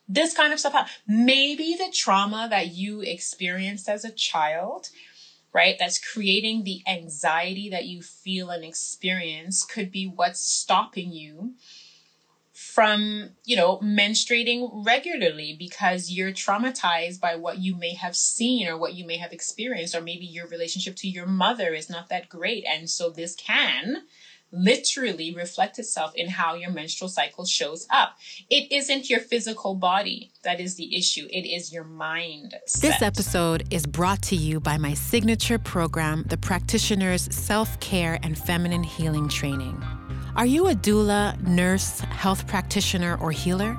This 0.09 0.35
kind 0.35 0.53
of 0.55 0.61
stuff 0.61 0.73
happens. 0.73 0.97
Maybe 1.07 1.75
the 1.77 1.93
trauma 1.93 2.47
that 2.49 2.69
you 2.69 3.03
experienced 3.03 3.89
as 3.89 4.05
a 4.05 4.11
child 4.11 4.89
right? 5.53 5.77
That's 5.79 5.99
creating 5.99 6.65
the 6.65 6.83
anxiety 6.87 7.71
that 7.71 7.87
you 7.87 8.03
feel 8.03 8.51
and 8.51 8.65
experience 8.65 9.65
could 9.65 9.91
be 9.91 10.07
what's 10.07 10.41
stopping 10.41 11.13
you 11.13 11.55
from, 12.59 13.31
you 13.45 13.57
know, 13.57 13.79
menstruating 13.79 14.85
regularly 14.85 15.55
because 15.57 16.11
you're 16.11 16.33
traumatized 16.33 17.21
by 17.21 17.37
what 17.37 17.59
you 17.59 17.77
may 17.77 17.95
have 17.95 18.17
seen 18.17 18.67
or 18.67 18.77
what 18.77 18.95
you 18.95 19.07
may 19.07 19.17
have 19.17 19.33
experienced, 19.33 19.95
or 19.95 20.01
maybe 20.01 20.27
your 20.27 20.49
relationship 20.49 20.97
to 20.97 21.09
your 21.09 21.25
mother 21.25 21.73
is 21.73 21.89
not 21.89 22.09
that 22.09 22.29
great. 22.29 22.65
And 22.69 22.91
so 22.91 23.11
this 23.11 23.37
can 23.37 23.99
literally 24.51 25.33
reflect 25.33 25.79
itself 25.79 26.13
in 26.17 26.31
how 26.31 26.55
your 26.55 26.73
menstrual 26.73 27.09
cycle 27.09 27.45
shows 27.45 27.87
up. 27.91 28.17
It 28.51 28.73
isn't 28.73 29.09
your 29.09 29.21
physical 29.21 29.77
body 29.77 30.33
that 30.43 30.59
is 30.59 30.75
the 30.75 30.97
issue, 30.97 31.29
it 31.31 31.47
is 31.47 31.73
your 31.73 31.85
mind. 31.85 32.57
This 32.81 33.03
episode 33.03 33.73
is 33.73 33.87
brought 33.87 34.23
to 34.23 34.37
you 34.37 34.59
by 34.59 34.79
my 34.79 34.95
signature 34.95 35.61
program, 35.61 36.25
the 36.27 36.39
Practitioner's 36.39 37.33
Self 37.33 37.79
Care 37.79 38.19
and 38.25 38.37
Feminine 38.37 38.83
Healing 38.83 39.29
Training. 39.29 39.81
Are 40.39 40.47
you 40.47 40.69
a 40.69 40.75
doula, 40.77 41.37
nurse, 41.49 41.99
health 41.99 42.47
practitioner, 42.47 43.19
or 43.21 43.33
healer? 43.33 43.77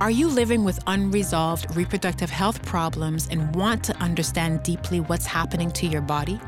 Are 0.00 0.10
you 0.10 0.26
living 0.26 0.64
with 0.64 0.80
unresolved 0.88 1.76
reproductive 1.76 2.30
health 2.30 2.64
problems 2.64 3.28
and 3.30 3.54
want 3.54 3.84
to 3.84 3.96
understand 3.98 4.64
deeply 4.64 4.98
what's 4.98 5.24
happening 5.24 5.70
to 5.70 5.86
your 5.86 6.00
body? 6.00 6.40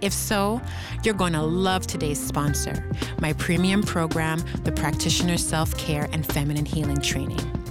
If 0.00 0.14
so, 0.14 0.62
you're 1.04 1.12
going 1.12 1.34
to 1.34 1.42
love 1.42 1.86
today's 1.86 2.26
sponsor, 2.26 2.90
my 3.20 3.34
premium 3.34 3.82
program, 3.82 4.42
the 4.64 4.72
Practitioner 4.72 5.36
Self 5.36 5.76
Care 5.76 6.08
and 6.14 6.24
Feminine 6.24 6.64
Healing 6.64 7.02
Training. 7.02 7.61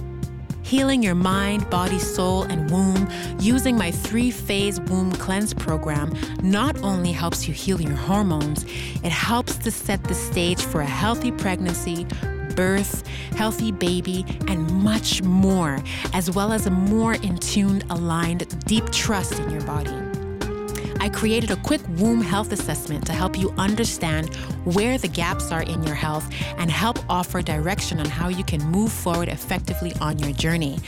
Healing 0.72 1.02
your 1.02 1.14
mind, 1.14 1.68
body, 1.68 1.98
soul, 1.98 2.44
and 2.44 2.70
womb 2.70 3.06
using 3.38 3.76
my 3.76 3.90
three 3.90 4.30
phase 4.30 4.80
womb 4.80 5.12
cleanse 5.12 5.52
program 5.52 6.14
not 6.42 6.82
only 6.82 7.12
helps 7.12 7.46
you 7.46 7.52
heal 7.52 7.78
your 7.78 7.94
hormones, 7.94 8.64
it 9.04 9.12
helps 9.12 9.58
to 9.58 9.70
set 9.70 10.02
the 10.04 10.14
stage 10.14 10.62
for 10.62 10.80
a 10.80 10.86
healthy 10.86 11.30
pregnancy, 11.30 12.06
birth, 12.56 13.06
healthy 13.36 13.70
baby, 13.70 14.24
and 14.48 14.72
much 14.72 15.22
more, 15.22 15.78
as 16.14 16.30
well 16.30 16.54
as 16.54 16.64
a 16.64 16.70
more 16.70 17.16
in 17.16 17.36
tuned, 17.36 17.84
aligned, 17.90 18.48
deep 18.64 18.90
trust 18.92 19.38
in 19.40 19.50
your 19.50 19.60
body. 19.66 20.11
I 21.02 21.08
created 21.08 21.50
a 21.50 21.56
quick 21.56 21.80
womb 21.98 22.20
health 22.20 22.52
assessment 22.52 23.04
to 23.06 23.12
help 23.12 23.36
you 23.36 23.52
understand 23.58 24.32
where 24.62 24.98
the 24.98 25.08
gaps 25.08 25.50
are 25.50 25.64
in 25.64 25.82
your 25.82 25.96
health 25.96 26.32
and 26.58 26.70
help 26.70 26.96
offer 27.10 27.42
direction 27.42 27.98
on 27.98 28.06
how 28.06 28.28
you 28.28 28.44
can 28.44 28.62
move 28.70 28.92
forward 28.92 29.28
effectively 29.28 29.92
on 30.00 30.20
your 30.20 30.30
journey. 30.30 30.78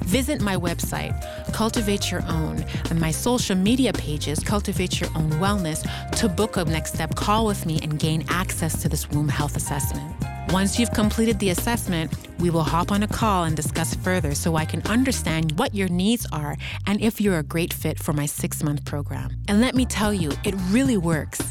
Visit 0.00 0.40
my 0.40 0.56
website, 0.56 1.12
Cultivate 1.52 2.10
Your 2.10 2.22
Own, 2.26 2.64
and 2.88 2.98
my 2.98 3.10
social 3.10 3.54
media 3.54 3.92
pages, 3.92 4.38
Cultivate 4.38 4.98
Your 4.98 5.10
Own 5.14 5.30
Wellness, 5.32 5.82
to 6.12 6.26
book 6.26 6.56
a 6.56 6.64
next 6.64 6.94
step 6.94 7.14
call 7.14 7.44
with 7.44 7.66
me 7.66 7.80
and 7.82 7.98
gain 7.98 8.24
access 8.30 8.80
to 8.80 8.88
this 8.88 9.10
womb 9.10 9.28
health 9.28 9.56
assessment. 9.56 10.10
Once 10.50 10.78
you've 10.78 10.90
completed 10.92 11.38
the 11.40 11.50
assessment, 11.50 12.10
we 12.38 12.48
will 12.48 12.62
hop 12.62 12.90
on 12.90 13.02
a 13.02 13.06
call 13.06 13.44
and 13.44 13.54
discuss 13.54 13.94
further 13.96 14.34
so 14.34 14.56
I 14.56 14.64
can 14.64 14.80
understand 14.86 15.52
what 15.58 15.74
your 15.74 15.88
needs 15.88 16.26
are 16.32 16.56
and 16.86 17.02
if 17.02 17.20
you're 17.20 17.38
a 17.38 17.42
great 17.42 17.70
fit 17.70 17.98
for 17.98 18.14
my 18.14 18.24
six 18.24 18.62
month 18.62 18.82
program. 18.86 19.36
And 19.46 19.60
let 19.60 19.74
me 19.74 19.84
tell 19.84 20.14
you, 20.14 20.30
it 20.44 20.54
really 20.70 20.96
works. 20.96 21.42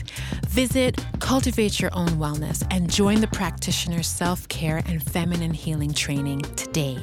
Visit 0.47 0.99
Cultivate 1.19 1.79
Your 1.79 1.93
Own 1.93 2.09
Wellness 2.09 2.65
and 2.71 2.89
join 2.91 3.21
the 3.21 3.27
practitioner 3.27 4.01
self 4.01 4.47
care 4.47 4.81
and 4.87 5.03
feminine 5.03 5.53
healing 5.53 5.93
training 5.93 6.41
today. 6.55 6.97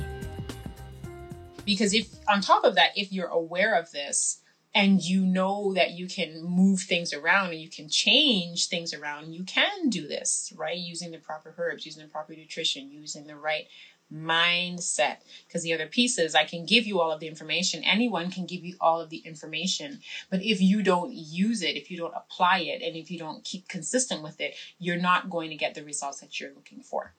Because 1.64 1.94
if, 1.94 2.08
on 2.28 2.40
top 2.40 2.64
of 2.64 2.74
that, 2.74 2.90
if 2.96 3.12
you're 3.12 3.28
aware 3.28 3.78
of 3.78 3.92
this, 3.92 4.40
and 4.75 5.02
you 5.02 5.25
know 5.25 5.73
that 5.75 5.93
you 5.93 6.09
can 6.09 6.43
move 6.43 6.81
things 6.81 7.12
around 7.12 7.52
and 7.52 7.61
you 7.61 7.69
can 7.69 7.88
change 7.88 8.69
things 8.69 8.93
around, 8.93 9.33
you 9.33 9.45
can 9.45 9.88
do 9.88 10.09
this, 10.09 10.52
right? 10.57 10.76
Using 10.76 11.12
the 11.12 11.19
proper 11.19 11.54
herbs, 11.57 11.87
using 11.87 12.02
the 12.02 12.11
proper 12.11 12.35
nutrition, 12.35 12.90
using 12.90 13.26
the 13.26 13.37
right 13.37 13.66
mindset. 14.12 15.19
Because 15.47 15.62
the 15.62 15.73
other 15.73 15.87
piece 15.87 16.19
is 16.19 16.35
I 16.35 16.45
can 16.45 16.66
give 16.66 16.87
you 16.87 17.00
all 17.00 17.12
of 17.12 17.21
the 17.21 17.28
information. 17.28 17.85
Anyone 17.85 18.31
can 18.31 18.47
give 18.47 18.64
you 18.64 18.76
all 18.81 19.00
of 19.00 19.11
the 19.11 19.19
information. 19.19 20.00
But 20.31 20.43
if 20.43 20.61
you 20.61 20.83
don't 20.83 21.12
use 21.12 21.62
it, 21.62 21.76
if 21.76 21.90
you 21.90 21.97
don't 21.97 22.14
apply 22.14 22.59
it, 22.59 22.83
and 22.83 22.97
if 22.97 23.11
you 23.11 23.19
don't 23.19 23.45
keep 23.45 23.69
consistent 23.69 24.23
with 24.23 24.40
it, 24.40 24.57
you're 24.78 24.97
not 24.97 25.31
going 25.31 25.50
to 25.50 25.57
get 25.57 25.75
the 25.75 25.85
results 25.85 26.21
that 26.21 26.40
you're 26.40 26.54
looking 26.54 26.83
for. 26.83 27.14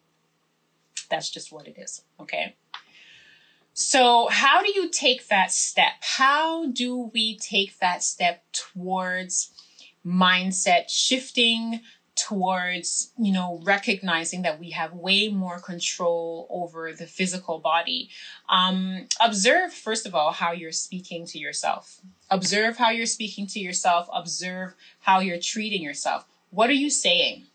That's 1.10 1.30
just 1.30 1.52
what 1.52 1.68
it 1.68 1.78
is. 1.78 2.04
Okay. 2.20 2.56
So, 3.78 4.30
how 4.32 4.62
do 4.64 4.72
you 4.72 4.88
take 4.90 5.28
that 5.28 5.52
step? 5.52 5.96
How 6.00 6.68
do 6.68 7.12
we 7.14 7.38
take 7.38 7.78
that 7.80 8.04
step 8.04 8.42
towards 8.54 9.52
mindset 10.06 10.86
shifting, 10.88 11.82
towards, 12.16 13.12
you 13.18 13.34
know, 13.34 13.60
recognizing 13.66 14.44
that 14.44 14.62
we 14.62 14.70
have 14.70 14.94
way 14.94 15.28
more 15.28 15.60
control 15.60 16.48
over 16.50 16.94
the 16.94 17.06
physical 17.06 17.60
body? 17.60 18.10
Um, 18.48 19.10
observe, 19.20 19.74
first 19.74 20.06
of 20.06 20.16
all, 20.16 20.32
how 20.32 20.54
you're 20.54 20.72
speaking 20.72 21.26
to 21.26 21.38
yourself. 21.38 22.00
Observe 22.32 22.78
how 22.78 22.92
you're 22.92 23.06
speaking 23.06 23.46
to 23.48 23.60
yourself. 23.60 24.08
Observe 24.14 24.74
how 25.02 25.20
you're 25.20 25.38
treating 25.38 25.82
yourself. 25.82 26.26
What 26.50 26.70
are 26.70 26.74
you 26.74 26.90
saying? 26.90 27.48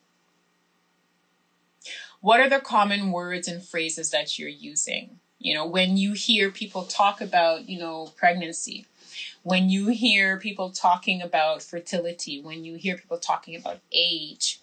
What 2.20 2.40
are 2.40 2.50
the 2.50 2.60
common 2.60 3.10
words 3.10 3.48
and 3.48 3.64
phrases 3.64 4.10
that 4.10 4.38
you're 4.38 4.50
using? 4.50 5.18
You 5.40 5.54
know, 5.54 5.66
when 5.66 5.96
you 5.96 6.12
hear 6.12 6.50
people 6.50 6.84
talk 6.84 7.22
about, 7.22 7.68
you 7.68 7.78
know, 7.78 8.12
pregnancy, 8.16 8.86
when 9.42 9.70
you 9.70 9.88
hear 9.88 10.38
people 10.38 10.70
talking 10.70 11.22
about 11.22 11.62
fertility, 11.62 12.40
when 12.42 12.64
you 12.64 12.76
hear 12.76 12.96
people 12.96 13.18
talking 13.18 13.56
about 13.56 13.78
age, 13.90 14.60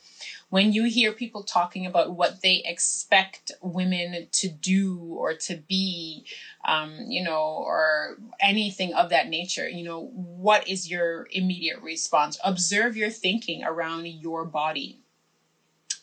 when 0.49 0.71
you 0.71 0.85
hear 0.85 1.11
people 1.11 1.43
talking 1.43 1.85
about 1.85 2.11
what 2.11 2.41
they 2.41 2.61
expect 2.63 3.51
women 3.61 4.27
to 4.31 4.47
do 4.47 4.99
or 5.17 5.33
to 5.33 5.57
be, 5.67 6.25
um, 6.65 7.05
you 7.07 7.23
know, 7.23 7.41
or 7.43 8.17
anything 8.39 8.93
of 8.93 9.09
that 9.09 9.29
nature, 9.29 9.67
you 9.67 9.83
know, 9.83 10.05
what 10.13 10.67
is 10.67 10.89
your 10.89 11.27
immediate 11.31 11.81
response? 11.81 12.39
Observe 12.43 12.95
your 12.95 13.09
thinking 13.09 13.63
around 13.63 14.07
your 14.07 14.45
body 14.45 14.99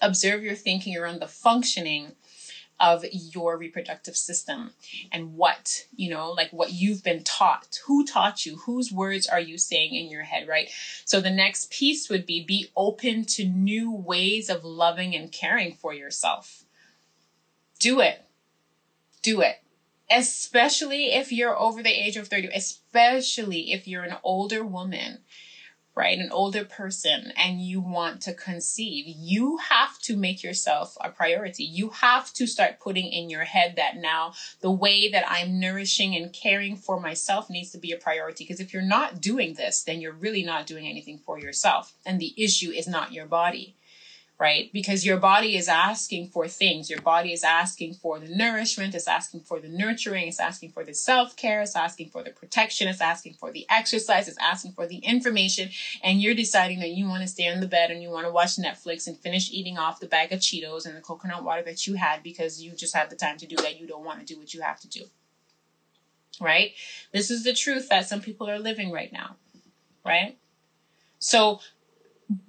observe 0.00 0.42
your 0.42 0.54
thinking 0.54 0.96
around 0.96 1.20
the 1.20 1.26
functioning 1.26 2.12
of 2.80 3.04
your 3.12 3.56
reproductive 3.56 4.16
system 4.16 4.72
and 5.12 5.34
what, 5.36 5.86
you 5.94 6.10
know, 6.10 6.32
like 6.32 6.50
what 6.50 6.72
you've 6.72 7.04
been 7.04 7.22
taught. 7.22 7.78
Who 7.86 8.04
taught 8.04 8.44
you? 8.44 8.56
Whose 8.58 8.90
words 8.92 9.26
are 9.26 9.40
you 9.40 9.58
saying 9.58 9.94
in 9.94 10.10
your 10.10 10.22
head, 10.22 10.48
right? 10.48 10.68
So 11.04 11.20
the 11.20 11.30
next 11.30 11.70
piece 11.70 12.08
would 12.08 12.26
be 12.26 12.44
be 12.44 12.70
open 12.76 13.24
to 13.26 13.44
new 13.44 13.92
ways 13.92 14.50
of 14.50 14.64
loving 14.64 15.14
and 15.14 15.30
caring 15.30 15.74
for 15.74 15.94
yourself. 15.94 16.64
Do 17.78 18.00
it. 18.00 18.24
Do 19.22 19.40
it. 19.40 19.62
Especially 20.10 21.12
if 21.12 21.32
you're 21.32 21.58
over 21.58 21.82
the 21.82 21.90
age 21.90 22.16
of 22.16 22.28
30, 22.28 22.48
especially 22.54 23.72
if 23.72 23.88
you're 23.88 24.02
an 24.02 24.16
older 24.22 24.64
woman 24.64 25.20
right? 25.94 26.18
An 26.18 26.30
older 26.32 26.64
person 26.64 27.32
and 27.36 27.60
you 27.60 27.80
want 27.80 28.20
to 28.22 28.34
conceive, 28.34 29.04
you 29.06 29.58
have 29.58 29.98
to 30.00 30.16
make 30.16 30.42
yourself 30.42 30.96
a 31.00 31.10
priority. 31.10 31.64
You 31.64 31.90
have 31.90 32.32
to 32.34 32.46
start 32.46 32.80
putting 32.80 33.12
in 33.12 33.30
your 33.30 33.44
head 33.44 33.74
that 33.76 33.96
now 33.96 34.34
the 34.60 34.70
way 34.70 35.08
that 35.10 35.24
I'm 35.28 35.60
nourishing 35.60 36.16
and 36.16 36.32
caring 36.32 36.76
for 36.76 37.00
myself 37.00 37.48
needs 37.48 37.70
to 37.72 37.78
be 37.78 37.92
a 37.92 37.96
priority. 37.96 38.44
Because 38.44 38.60
if 38.60 38.72
you're 38.72 38.82
not 38.82 39.20
doing 39.20 39.54
this, 39.54 39.82
then 39.82 40.00
you're 40.00 40.12
really 40.12 40.42
not 40.42 40.66
doing 40.66 40.86
anything 40.86 41.18
for 41.18 41.38
yourself. 41.38 41.94
And 42.04 42.20
the 42.20 42.34
issue 42.36 42.70
is 42.70 42.88
not 42.88 43.12
your 43.12 43.26
body 43.26 43.76
right? 44.38 44.72
Because 44.72 45.06
your 45.06 45.16
body 45.16 45.56
is 45.56 45.68
asking 45.68 46.28
for 46.28 46.48
things. 46.48 46.90
Your 46.90 47.00
body 47.00 47.32
is 47.32 47.44
asking 47.44 47.94
for 47.94 48.18
the 48.18 48.28
nourishment, 48.28 48.94
it's 48.94 49.06
asking 49.06 49.40
for 49.40 49.60
the 49.60 49.68
nurturing, 49.68 50.26
it's 50.26 50.40
asking 50.40 50.70
for 50.70 50.84
the 50.84 50.92
self 50.92 51.36
care, 51.36 51.62
it's 51.62 51.76
asking 51.76 52.08
for 52.10 52.22
the 52.22 52.30
protection, 52.30 52.88
it's 52.88 53.00
asking 53.00 53.34
for 53.34 53.52
the 53.52 53.64
exercise, 53.70 54.26
it's 54.26 54.38
asking 54.38 54.72
for 54.72 54.86
the 54.86 54.96
information. 54.98 55.70
And 56.02 56.20
you're 56.20 56.34
deciding 56.34 56.80
that 56.80 56.90
you 56.90 57.06
want 57.06 57.22
to 57.22 57.28
stay 57.28 57.48
on 57.48 57.60
the 57.60 57.68
bed 57.68 57.90
and 57.90 58.02
you 58.02 58.10
want 58.10 58.26
to 58.26 58.32
watch 58.32 58.56
Netflix 58.56 59.06
and 59.06 59.16
finish 59.16 59.52
eating 59.52 59.78
off 59.78 60.00
the 60.00 60.06
bag 60.06 60.32
of 60.32 60.40
Cheetos 60.40 60.84
and 60.84 60.96
the 60.96 61.00
coconut 61.00 61.44
water 61.44 61.62
that 61.62 61.86
you 61.86 61.94
had 61.94 62.22
because 62.22 62.60
you 62.60 62.72
just 62.72 62.94
have 62.94 63.10
the 63.10 63.16
time 63.16 63.38
to 63.38 63.46
do 63.46 63.56
that. 63.56 63.78
You 63.78 63.86
don't 63.86 64.04
want 64.04 64.20
to 64.20 64.26
do 64.26 64.38
what 64.38 64.52
you 64.52 64.62
have 64.62 64.80
to 64.80 64.88
do. 64.88 65.04
Right? 66.40 66.72
This 67.12 67.30
is 67.30 67.44
the 67.44 67.54
truth 67.54 67.88
that 67.90 68.08
some 68.08 68.20
people 68.20 68.50
are 68.50 68.58
living 68.58 68.90
right 68.90 69.12
now. 69.12 69.36
Right? 70.04 70.36
So 71.20 71.60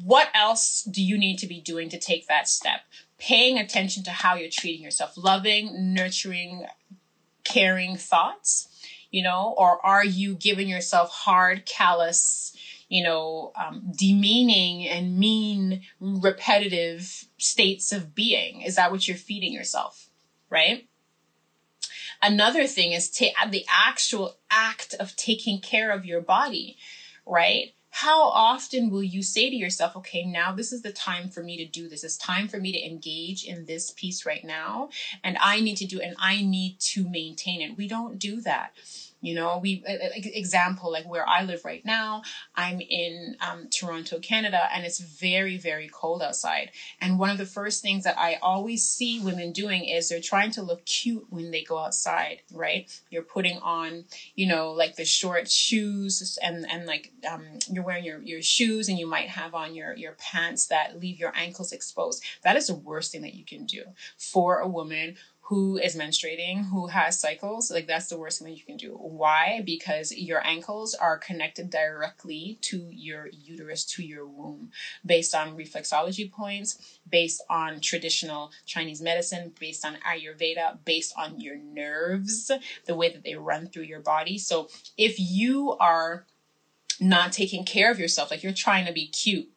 what 0.03 0.29
else 0.33 0.83
do 0.83 1.01
you 1.01 1.17
need 1.17 1.37
to 1.39 1.47
be 1.47 1.59
doing 1.59 1.89
to 1.89 1.99
take 1.99 2.27
that 2.27 2.47
step? 2.47 2.81
Paying 3.17 3.57
attention 3.57 4.03
to 4.03 4.11
how 4.11 4.35
you're 4.35 4.49
treating 4.49 4.83
yourself, 4.83 5.13
loving, 5.17 5.93
nurturing, 5.93 6.65
caring 7.43 7.95
thoughts, 7.95 8.67
you 9.11 9.23
know, 9.23 9.53
or 9.57 9.85
are 9.85 10.03
you 10.03 10.35
giving 10.35 10.67
yourself 10.67 11.11
hard, 11.11 11.65
callous, 11.65 12.55
you 12.89 13.03
know, 13.03 13.51
um, 13.55 13.91
demeaning 13.97 14.87
and 14.87 15.17
mean, 15.17 15.81
repetitive 15.99 17.25
states 17.37 17.91
of 17.91 18.13
being? 18.13 18.61
Is 18.61 18.75
that 18.75 18.91
what 18.91 19.07
you're 19.07 19.17
feeding 19.17 19.53
yourself? 19.53 20.09
Right? 20.49 20.87
Another 22.21 22.65
thing 22.65 22.91
is 22.91 23.09
ta- 23.09 23.47
the 23.49 23.65
actual 23.69 24.37
act 24.49 24.95
of 24.99 25.15
taking 25.15 25.59
care 25.59 25.91
of 25.91 26.05
your 26.05 26.21
body, 26.21 26.77
right? 27.25 27.74
How 27.95 28.23
often 28.23 28.89
will 28.89 29.03
you 29.03 29.23
say 29.23 29.49
to 29.49 29.55
yourself, 29.55 29.95
okay, 29.95 30.25
now 30.25 30.51
this 30.51 30.73
is 30.73 30.81
the 30.81 30.91
time 30.91 31.29
for 31.29 31.41
me 31.41 31.55
to 31.55 31.65
do 31.65 31.87
this. 31.87 32.03
It's 32.03 32.17
time 32.17 32.49
for 32.49 32.57
me 32.57 32.73
to 32.73 32.85
engage 32.85 33.45
in 33.45 33.67
this 33.67 33.91
piece 33.91 34.25
right 34.25 34.43
now. 34.43 34.89
And 35.23 35.37
I 35.39 35.61
need 35.61 35.77
to 35.77 35.85
do, 35.85 36.01
it 36.01 36.07
and 36.07 36.15
I 36.19 36.41
need 36.41 36.77
to 36.91 37.07
maintain 37.07 37.61
it. 37.61 37.77
We 37.77 37.87
don't 37.87 38.19
do 38.19 38.41
that. 38.41 38.73
You 39.25 39.33
know, 39.33 39.57
we 39.57 39.83
example 39.87 40.91
like 40.91 41.09
where 41.09 41.27
I 41.27 41.43
live 41.43 41.65
right 41.65 41.83
now. 41.83 42.21
I'm 42.55 42.79
in 42.79 43.35
um, 43.41 43.69
Toronto, 43.71 44.19
Canada, 44.19 44.69
and 44.71 44.85
it's 44.85 44.99
very 44.99 45.57
very 45.57 45.89
cold 45.91 46.21
outside. 46.21 46.69
And 47.01 47.17
one 47.17 47.31
of 47.31 47.39
the 47.39 47.45
first 47.47 47.81
things 47.81 48.03
that 48.03 48.19
I 48.19 48.35
always 48.35 48.85
see 48.87 49.19
women 49.19 49.51
doing 49.51 49.85
is 49.85 50.09
they're 50.09 50.21
trying 50.21 50.51
to 50.51 50.61
look 50.61 50.85
cute 50.85 51.25
when 51.31 51.49
they 51.49 51.63
go 51.63 51.79
outside. 51.79 52.41
Right? 52.53 52.87
You're 53.09 53.23
putting 53.23 53.57
on, 53.57 54.05
you 54.35 54.45
know, 54.45 54.71
like 54.73 54.95
the 54.95 55.05
short 55.05 55.49
shoes 55.49 56.37
and 56.43 56.69
and 56.71 56.85
like 56.85 57.11
um, 57.27 57.45
you're 57.71 57.83
wearing 57.83 58.05
your 58.05 58.21
your 58.21 58.43
shoes, 58.43 58.89
and 58.89 58.99
you 58.99 59.07
might 59.07 59.29
have 59.29 59.55
on 59.55 59.73
your 59.73 59.95
your 59.95 60.13
pants 60.19 60.67
that 60.67 60.99
leave 60.99 61.17
your 61.17 61.33
ankles 61.35 61.71
exposed. 61.71 62.23
That 62.43 62.57
is 62.57 62.67
the 62.67 62.75
worst 62.75 63.11
thing 63.11 63.23
that 63.23 63.33
you 63.33 63.43
can 63.43 63.65
do 63.65 63.85
for 64.17 64.59
a 64.59 64.67
woman 64.67 65.17
who 65.47 65.77
is 65.77 65.95
menstruating, 65.95 66.69
who 66.69 66.87
has 66.87 67.19
cycles, 67.19 67.69
like 67.69 67.85
that's 67.85 68.07
the 68.07 68.17
worst 68.17 68.41
thing 68.41 68.55
you 68.55 68.63
can 68.63 68.77
do. 68.77 68.93
Why? 68.93 69.61
Because 69.63 70.11
your 70.11 70.45
ankles 70.45 70.95
are 70.95 71.19
connected 71.19 71.69
directly 71.69 72.57
to 72.61 72.89
your 72.89 73.27
uterus, 73.27 73.85
to 73.85 74.03
your 74.03 74.25
womb, 74.25 74.71
based 75.05 75.35
on 75.35 75.55
reflexology 75.55 76.31
points, 76.31 76.97
based 77.07 77.43
on 77.47 77.79
traditional 77.79 78.51
Chinese 78.65 79.03
medicine, 79.03 79.53
based 79.59 79.85
on 79.85 79.97
Ayurveda, 79.97 80.79
based 80.83 81.13
on 81.15 81.39
your 81.39 81.57
nerves, 81.57 82.49
the 82.85 82.95
way 82.95 83.13
that 83.13 83.23
they 83.23 83.35
run 83.35 83.67
through 83.67 83.83
your 83.83 84.01
body. 84.01 84.39
So 84.39 84.67
if 84.97 85.19
you 85.19 85.77
are 85.79 86.25
not 86.99 87.31
taking 87.31 87.65
care 87.65 87.91
of 87.91 87.99
yourself, 87.99 88.31
like 88.31 88.41
you're 88.41 88.51
trying 88.51 88.87
to 88.87 88.93
be 88.93 89.05
cute, 89.07 89.49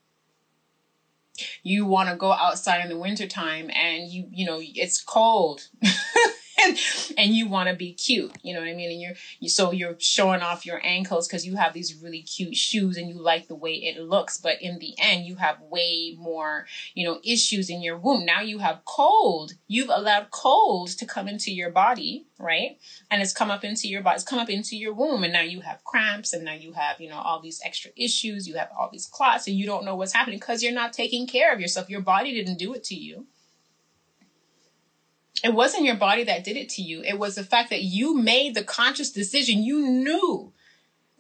you 1.63 1.87
want 1.87 2.09
to 2.09 2.17
go 2.17 2.33
outside 2.33 2.83
in 2.83 2.89
the 2.89 2.99
wintertime 2.99 3.71
and 3.75 4.09
you 4.09 4.27
you 4.31 4.47
know 4.47 4.61
it's 4.63 5.03
cold 5.03 5.69
and, 6.59 6.79
and 7.19 7.35
you 7.35 7.49
want 7.49 7.69
to 7.69 7.75
be 7.75 7.93
cute. 7.93 8.33
You 8.43 8.55
know 8.55 8.61
what 8.61 8.69
I 8.69 8.75
mean? 8.75 8.91
And 8.91 9.01
you're 9.01 9.15
you, 9.41 9.49
so 9.49 9.73
you're 9.73 9.97
showing 9.99 10.43
off 10.43 10.67
your 10.67 10.81
ankles 10.85 11.27
because 11.27 11.47
you 11.47 11.57
have 11.57 11.73
these 11.73 11.95
really 12.03 12.23
cute 12.23 12.57
shoes 12.57 12.97
and 12.97 13.09
you 13.09 13.21
like 13.21 13.49
the 13.49 13.55
way 13.55 13.75
it 13.75 14.01
looks. 14.01 14.39
But 14.39 14.61
in 14.61 14.79
the 14.79 14.95
end, 14.99 15.27
you 15.27 15.37
have 15.37 15.61
way 15.61 16.17
more 16.19 16.67
you 16.95 17.07
know 17.07 17.21
issues 17.25 17.71
in 17.71 17.83
your 17.83 17.99
womb. 17.99 18.25
Now 18.25 18.41
you 18.41 18.59
have 18.59 18.85
cold. 18.85 19.53
You've 19.67 19.91
allowed 19.91 20.31
cold 20.31 20.89
to 20.99 21.07
come 21.07 21.29
into 21.29 21.53
your 21.53 21.71
body, 21.71 22.27
right? 22.39 22.79
And 23.11 23.23
it's 23.23 23.33
come 23.33 23.51
up 23.51 23.65
into 23.65 23.89
your 23.89 24.03
body. 24.03 24.17
It's 24.17 24.25
come 24.25 24.39
up 24.39 24.51
into 24.51 24.77
your 24.77 24.95
womb, 24.95 25.25
and 25.25 25.33
now 25.33 25.43
you 25.43 25.61
have 25.61 25.85
cramps, 25.85 26.33
and 26.33 26.45
now 26.45 26.55
you 26.55 26.73
have 26.73 27.01
you 27.01 27.09
know 27.09 27.19
all 27.19 27.41
these 27.41 27.61
extra 27.65 27.91
issues. 27.97 28.47
You 28.47 28.57
have 28.57 28.71
all 28.79 28.89
these 28.93 29.07
clots, 29.07 29.47
and 29.47 29.57
you 29.57 29.67
don't 29.67 29.85
know 29.85 29.97
what's 29.97 30.13
happening 30.13 30.39
because 30.39 30.63
you're 30.63 30.73
not 30.73 30.93
taking 30.93 31.27
care 31.27 31.53
of 31.53 31.61
yourself. 31.61 31.89
Your 31.89 32.01
body 32.01 32.33
didn't 32.33 32.59
do 32.59 32.75
it 32.75 32.85
to 32.85 32.95
you 32.95 33.27
it 35.45 35.55
wasn't 35.55 35.85
your 35.85 35.97
body 35.97 36.25
that 36.25 36.45
did 36.45 36.57
it 36.57 36.69
to 36.71 36.83
you. 36.83 37.03
It 37.03 37.19
was 37.19 37.35
the 37.37 37.45
fact 37.45 37.71
that 37.71 37.83
you 37.83 38.17
made 38.17 38.55
the 38.55 38.65
conscious 38.65 39.11
decision. 39.11 39.63
You 39.63 39.81
knew 39.81 40.53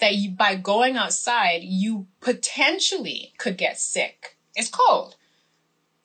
that 0.00 0.14
you, 0.14 0.30
by 0.30 0.56
going 0.56 0.96
outside, 0.96 1.62
you 1.62 2.06
potentially 2.20 3.34
could 3.38 3.56
get 3.56 3.78
sick. 3.78 4.36
It's 4.54 4.70
cold. 4.70 5.16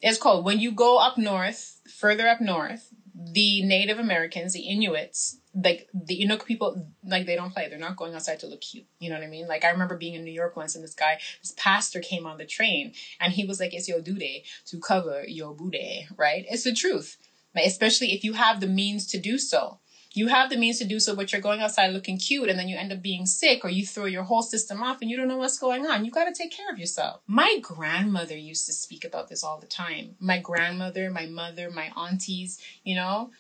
It's 0.02 0.18
cold. 0.18 0.46
When 0.46 0.60
you 0.60 0.72
go 0.72 0.98
up 0.98 1.18
north, 1.18 1.80
further 1.88 2.28
up 2.28 2.42
north, 2.42 2.94
the 3.16 3.64
Native 3.64 4.00
Americans, 4.00 4.54
the 4.54 4.62
Inuits, 4.62 5.38
like 5.56 5.88
the 5.94 6.24
Inuk 6.24 6.46
people, 6.46 6.88
like 7.06 7.26
they 7.26 7.36
don't 7.36 7.54
play. 7.54 7.70
They're 7.70 7.78
not 7.78 7.96
going 7.96 8.14
outside 8.16 8.40
to 8.40 8.48
look 8.48 8.62
cute. 8.62 8.86
You 9.00 9.10
know 9.10 9.16
what 9.16 9.24
I 9.24 9.30
mean? 9.30 9.48
Like 9.48 9.64
I 9.64 9.70
remember 9.70 9.96
being 9.96 10.16
in 10.16 10.24
New 10.24 10.32
York 10.32 10.56
once 10.56 10.76
and 10.76 10.84
this 10.84 10.96
guy, 10.96 11.20
this 11.42 11.54
pastor 11.56 12.00
came 12.00 12.26
on 12.26 12.38
the 12.38 12.46
train 12.46 12.94
and 13.20 13.34
he 13.34 13.46
was 13.46 13.60
like, 13.60 13.74
it's 13.74 13.88
your 13.88 14.02
duty 14.02 14.44
to 14.66 14.80
cover 14.80 15.24
your 15.28 15.54
booty, 15.54 16.08
right? 16.18 16.46
It's 16.50 16.64
the 16.64 16.74
truth 16.74 17.18
especially 17.56 18.14
if 18.14 18.24
you 18.24 18.34
have 18.34 18.60
the 18.60 18.68
means 18.68 19.06
to 19.08 19.20
do 19.20 19.38
so. 19.38 19.80
You 20.16 20.28
have 20.28 20.52
the 20.52 20.58
means 20.58 20.78
to 20.78 20.86
do 20.86 21.00
so, 21.00 21.16
but 21.16 21.32
you're 21.32 21.42
going 21.42 21.62
outside 21.62 21.92
looking 21.92 22.20
cute 22.20 22.48
and 22.48 22.60
then 22.60 22.68
you 22.68 22.78
end 22.78 22.94
up 22.94 23.02
being 23.02 23.26
sick 23.26 23.66
or 23.66 23.70
you 23.70 23.84
throw 23.86 24.06
your 24.06 24.24
whole 24.24 24.44
system 24.44 24.84
off 24.84 25.02
and 25.02 25.10
you 25.10 25.18
don't 25.18 25.28
know 25.28 25.38
what's 25.38 25.58
going 25.58 25.88
on. 25.88 26.06
You 26.06 26.12
got 26.12 26.26
to 26.26 26.34
take 26.34 26.52
care 26.52 26.72
of 26.72 26.78
yourself. 26.78 27.22
My 27.26 27.58
grandmother 27.62 28.38
used 28.38 28.68
to 28.68 28.74
speak 28.74 29.06
about 29.06 29.28
this 29.28 29.44
all 29.44 29.60
the 29.60 29.66
time. 29.66 30.16
My 30.20 30.38
grandmother, 30.40 31.10
my 31.10 31.26
mother, 31.26 31.72
my 31.72 31.92
aunties, 31.98 32.60
you 32.84 32.96
know, 32.96 33.32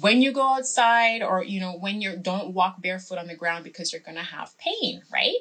when 0.00 0.22
you 0.22 0.30
go 0.30 0.54
outside 0.54 1.22
or, 1.22 1.42
you 1.42 1.58
know, 1.58 1.72
when 1.72 2.00
you 2.00 2.16
don't 2.16 2.54
walk 2.54 2.80
barefoot 2.80 3.18
on 3.18 3.26
the 3.26 3.34
ground 3.34 3.64
because 3.64 3.92
you're 3.92 4.02
going 4.02 4.16
to 4.16 4.22
have 4.22 4.56
pain, 4.58 5.02
right? 5.12 5.38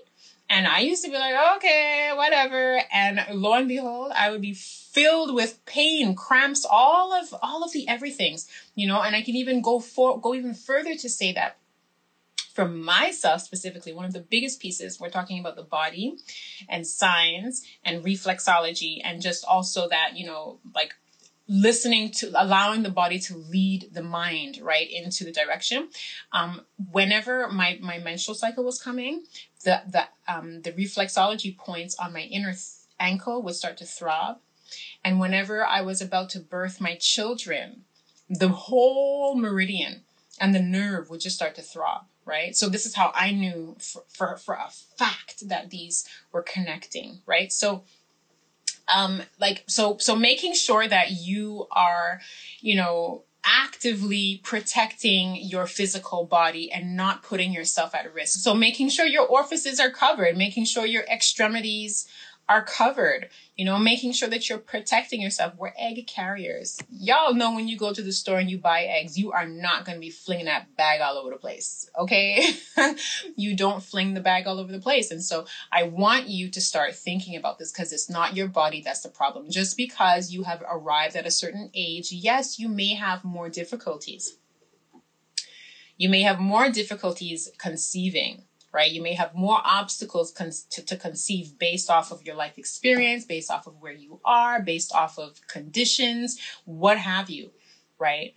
And 0.49 0.65
I 0.67 0.79
used 0.79 1.03
to 1.05 1.11
be 1.11 1.17
like, 1.17 1.35
okay, 1.57 2.11
whatever. 2.15 2.81
And 2.91 3.23
lo 3.31 3.53
and 3.53 3.67
behold, 3.67 4.11
I 4.15 4.31
would 4.31 4.41
be 4.41 4.53
filled 4.53 5.35
with 5.35 5.63
pain, 5.65 6.15
cramps, 6.15 6.65
all 6.69 7.13
of 7.13 7.33
all 7.43 7.63
of 7.63 7.71
the 7.71 7.87
everythings, 7.87 8.47
you 8.73 8.87
know. 8.87 9.01
And 9.01 9.15
I 9.15 9.21
can 9.21 9.35
even 9.35 9.61
go 9.61 9.79
for 9.79 10.19
go 10.19 10.33
even 10.33 10.55
further 10.55 10.95
to 10.95 11.09
say 11.09 11.31
that 11.33 11.57
for 12.53 12.67
myself 12.67 13.41
specifically, 13.41 13.93
one 13.93 14.05
of 14.05 14.13
the 14.13 14.19
biggest 14.19 14.59
pieces 14.59 14.99
we're 14.99 15.09
talking 15.09 15.39
about 15.39 15.55
the 15.55 15.63
body 15.63 16.17
and 16.67 16.85
signs 16.85 17.63
and 17.85 18.03
reflexology, 18.03 19.01
and 19.03 19.21
just 19.21 19.45
also 19.45 19.87
that 19.89 20.17
you 20.17 20.25
know, 20.25 20.59
like 20.73 20.95
listening 21.49 22.11
to 22.11 22.31
allowing 22.41 22.83
the 22.83 22.89
body 22.91 23.19
to 23.19 23.35
lead 23.35 23.89
the 23.91 24.03
mind 24.03 24.59
right 24.61 24.89
into 24.89 25.23
the 25.23 25.31
direction 25.31 25.89
um, 26.31 26.61
whenever 26.91 27.49
my 27.49 27.77
my 27.81 27.97
menstrual 27.97 28.35
cycle 28.35 28.63
was 28.63 28.81
coming 28.81 29.23
the 29.63 29.81
the 29.87 30.05
um, 30.27 30.61
the 30.61 30.71
reflexology 30.71 31.57
points 31.57 31.95
on 31.95 32.13
my 32.13 32.21
inner 32.21 32.51
th- 32.51 32.63
ankle 32.99 33.41
would 33.41 33.55
start 33.55 33.77
to 33.77 33.85
throb, 33.85 34.39
and 35.03 35.19
whenever 35.19 35.65
I 35.65 35.81
was 35.81 36.01
about 36.01 36.29
to 36.31 36.39
birth 36.39 36.81
my 36.81 36.95
children, 36.95 37.83
the 38.29 38.49
whole 38.49 39.35
meridian 39.35 40.03
and 40.39 40.53
the 40.53 40.61
nerve 40.61 41.09
would 41.09 41.21
just 41.21 41.35
start 41.35 41.55
to 41.55 41.61
throb. 41.61 42.05
Right. 42.25 42.55
So 42.55 42.69
this 42.69 42.85
is 42.85 42.93
how 42.93 43.11
I 43.15 43.31
knew 43.31 43.75
for, 43.79 44.03
for, 44.07 44.37
for 44.37 44.53
a 44.53 44.69
fact 44.69 45.49
that 45.49 45.71
these 45.71 46.07
were 46.31 46.43
connecting. 46.43 47.21
Right. 47.25 47.51
So 47.51 47.83
um 48.93 49.21
like 49.39 49.63
so 49.67 49.97
so 49.99 50.15
making 50.15 50.53
sure 50.53 50.87
that 50.87 51.11
you 51.11 51.67
are 51.71 52.19
you 52.61 52.75
know 52.75 53.23
actively 53.45 54.41
protecting 54.43 55.37
your 55.37 55.65
physical 55.65 56.25
body 56.25 56.69
and 56.71 56.97
not 56.97 57.23
putting 57.23 57.53
yourself 57.53 57.95
at 57.95 58.13
risk. 58.13 58.37
So 58.41 58.53
making 58.53 58.89
sure 58.89 59.05
your 59.05 59.25
orifices 59.25 59.79
are 59.79 59.89
covered 59.89 60.35
making 60.37 60.65
sure 60.65 60.85
your 60.85 61.03
extremities 61.03 62.05
are 62.49 62.63
covered. 62.63 63.29
You 63.55 63.65
know, 63.65 63.77
making 63.77 64.13
sure 64.13 64.27
that 64.27 64.49
you're 64.49 64.57
protecting 64.57 65.21
yourself. 65.21 65.53
We're 65.55 65.73
egg 65.77 66.07
carriers. 66.07 66.79
Y'all 66.89 67.33
know 67.33 67.53
when 67.53 67.67
you 67.67 67.77
go 67.77 67.93
to 67.93 68.01
the 68.01 68.11
store 68.11 68.39
and 68.39 68.49
you 68.49 68.57
buy 68.57 68.83
eggs, 68.83 69.17
you 69.17 69.31
are 69.31 69.47
not 69.47 69.85
going 69.85 69.95
to 69.95 70.01
be 70.01 70.09
flinging 70.09 70.45
that 70.45 70.75
bag 70.75 70.99
all 70.99 71.17
over 71.17 71.29
the 71.29 71.37
place. 71.37 71.89
Okay. 71.97 72.53
you 73.35 73.55
don't 73.55 73.83
fling 73.83 74.15
the 74.15 74.21
bag 74.21 74.47
all 74.47 74.59
over 74.59 74.71
the 74.71 74.79
place. 74.79 75.11
And 75.11 75.23
so 75.23 75.45
I 75.71 75.83
want 75.83 76.27
you 76.27 76.49
to 76.49 76.59
start 76.59 76.95
thinking 76.95 77.35
about 77.35 77.59
this 77.59 77.71
because 77.71 77.93
it's 77.93 78.09
not 78.09 78.35
your 78.35 78.47
body 78.47 78.81
that's 78.81 79.01
the 79.01 79.09
problem. 79.09 79.49
Just 79.49 79.77
because 79.77 80.31
you 80.31 80.43
have 80.43 80.63
arrived 80.69 81.15
at 81.15 81.27
a 81.27 81.31
certain 81.31 81.69
age, 81.75 82.11
yes, 82.11 82.57
you 82.57 82.67
may 82.67 82.95
have 82.95 83.23
more 83.23 83.49
difficulties. 83.49 84.37
You 85.97 86.09
may 86.09 86.21
have 86.21 86.39
more 86.39 86.69
difficulties 86.71 87.49
conceiving 87.57 88.45
right? 88.71 88.91
You 88.91 89.01
may 89.01 89.13
have 89.13 89.35
more 89.35 89.59
obstacles 89.63 90.31
con- 90.31 90.51
to, 90.71 90.83
to 90.83 90.95
conceive 90.95 91.57
based 91.57 91.89
off 91.89 92.11
of 92.11 92.25
your 92.25 92.35
life 92.35 92.57
experience, 92.57 93.25
based 93.25 93.51
off 93.51 93.67
of 93.67 93.81
where 93.81 93.93
you 93.93 94.19
are, 94.23 94.61
based 94.61 94.93
off 94.93 95.17
of 95.17 95.39
conditions, 95.47 96.39
what 96.65 96.97
have 96.97 97.29
you, 97.29 97.51
right? 97.97 98.35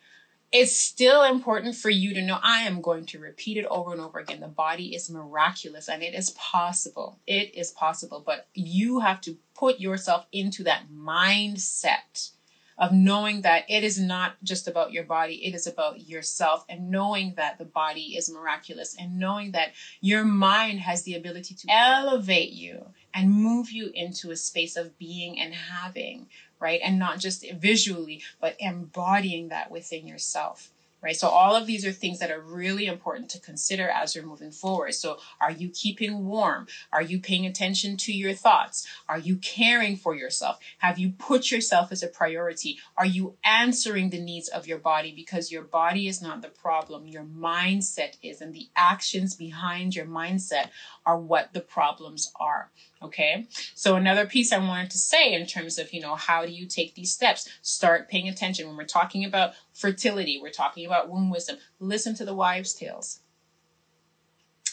It's 0.51 0.77
still 0.77 1.23
important 1.23 1.77
for 1.77 1.89
you 1.89 2.13
to 2.13 2.23
know 2.23 2.39
I 2.43 2.61
am 2.61 2.83
going 2.83 3.07
to 3.07 3.19
repeat 3.19 3.57
it 3.57 3.65
over 3.67 3.93
and 3.93 4.01
over 4.03 4.19
again. 4.19 4.41
The 4.41 4.49
body 4.49 4.95
is 4.95 5.09
miraculous 5.09 5.89
and 5.89 6.03
it 6.03 6.15
is 6.15 6.31
possible. 6.31 7.19
It 7.27 7.55
is 7.55 7.71
possible, 7.71 8.23
but 8.25 8.49
you 8.53 9.01
have 9.01 9.23
to 9.23 9.39
put 9.55 9.81
yourself 9.81 10.27
into 10.31 10.65
that 10.65 10.85
mindset 10.95 12.33
of 12.79 12.93
knowing 12.93 13.43
that 13.43 13.65
it 13.69 13.85
is 13.85 13.99
not 13.99 14.35
just 14.43 14.67
about 14.67 14.93
your 14.93 15.05
body, 15.05 15.45
it 15.47 15.55
is 15.55 15.67
about 15.67 16.09
yourself, 16.09 16.65
and 16.69 16.91
knowing 16.91 17.35
that 17.37 17.59
the 17.59 17.65
body 17.65 18.17
is 18.17 18.31
miraculous, 18.31 18.97
and 18.99 19.19
knowing 19.19 19.53
that 19.53 19.73
your 20.01 20.25
mind 20.25 20.81
has 20.81 21.03
the 21.03 21.15
ability 21.15 21.55
to 21.55 21.67
elevate 21.71 22.51
you 22.53 22.87
and 23.15 23.31
move 23.31 23.71
you 23.71 23.91
into 23.95 24.31
a 24.31 24.37
space 24.37 24.77
of 24.77 24.99
being 24.99 25.39
and 25.39 25.55
having, 25.55 26.27
right? 26.59 26.81
And 26.83 26.99
not 26.99 27.19
just 27.19 27.45
visually, 27.53 28.23
but 28.41 28.57
embodying 28.59 29.49
that 29.49 29.71
within 29.71 30.07
yourself 30.07 30.71
right? 31.03 31.17
So 31.17 31.29
all 31.29 31.57
of 31.57 31.67
these 31.67 31.85
are 31.85 31.93
things 31.93 32.21
that 32.21 32.31
are 32.31 32.41
really 32.41 32.87
important 32.87 33.29
to 33.31 33.41
consider 33.41 33.89
as 33.89 34.15
you're 34.15 34.25
moving 34.25 34.53
forward. 34.53 34.95
So 34.95 35.19
are 35.41 35.51
you 35.51 35.69
keeping 35.69 36.27
warm? 36.27 36.69
Are 36.93 37.03
you 37.03 37.19
paying 37.19 37.45
attention 37.45 37.97
to 37.99 38.13
your 38.13 38.35
thoughts? 38.35 38.87
Are 39.09 39.19
you 39.19 39.37
caring 39.37 39.97
for 39.97 40.15
yourself? 40.15 40.59
Have 40.79 40.99
you 40.99 41.11
put 41.11 41.51
yourself 41.51 41.91
as 41.91 42.03
a 42.03 42.09
priority? 42.09 42.79
Are 42.97 43.07
you 43.07 43.37
answering 43.45 44.11
the 44.11 44.21
needs 44.21 44.49
of 44.49 44.67
your 44.67 44.79
body? 44.79 45.13
Because 45.15 45.51
your 45.51 45.63
body 45.63 46.07
is 46.07 46.23
not 46.23 46.43
the 46.43 46.49
problem. 46.49 47.07
Your 47.07 47.25
mindset 47.25 48.17
is, 48.23 48.41
and 48.41 48.55
the 48.55 48.69
actions 48.77 49.35
behind 49.35 49.97
your 49.97 50.07
mindset 50.07 50.69
are 51.05 51.19
what 51.19 51.53
the 51.53 51.61
problems 51.61 52.33
are. 52.39 52.71
Okay. 53.03 53.49
So 53.75 53.97
another 53.97 54.27
piece 54.27 54.53
I 54.53 54.59
wanted 54.59 54.91
to 54.93 54.99
say 54.99 55.33
in 55.33 55.47
terms 55.47 55.79
of, 55.79 55.93
you 55.93 56.01
know, 56.01 56.15
how 56.15 56.47
do 56.47 56.53
you 56.53 56.67
take 56.67 56.95
these 56.95 57.13
steps? 57.13 57.49
Start 57.61 58.09
paying 58.09 58.29
attention 58.29 58.69
when 58.69 58.77
we're 58.77 58.85
talking 58.85 59.25
about 59.25 59.55
fertility. 59.73 60.39
We're 60.41 60.51
talking 60.51 60.87
about 60.87 61.11
womb 61.11 61.31
wisdom. 61.31 61.59
Listen 61.79 62.15
to 62.17 62.25
the 62.25 62.35
wives' 62.35 62.75
tales. 62.75 63.21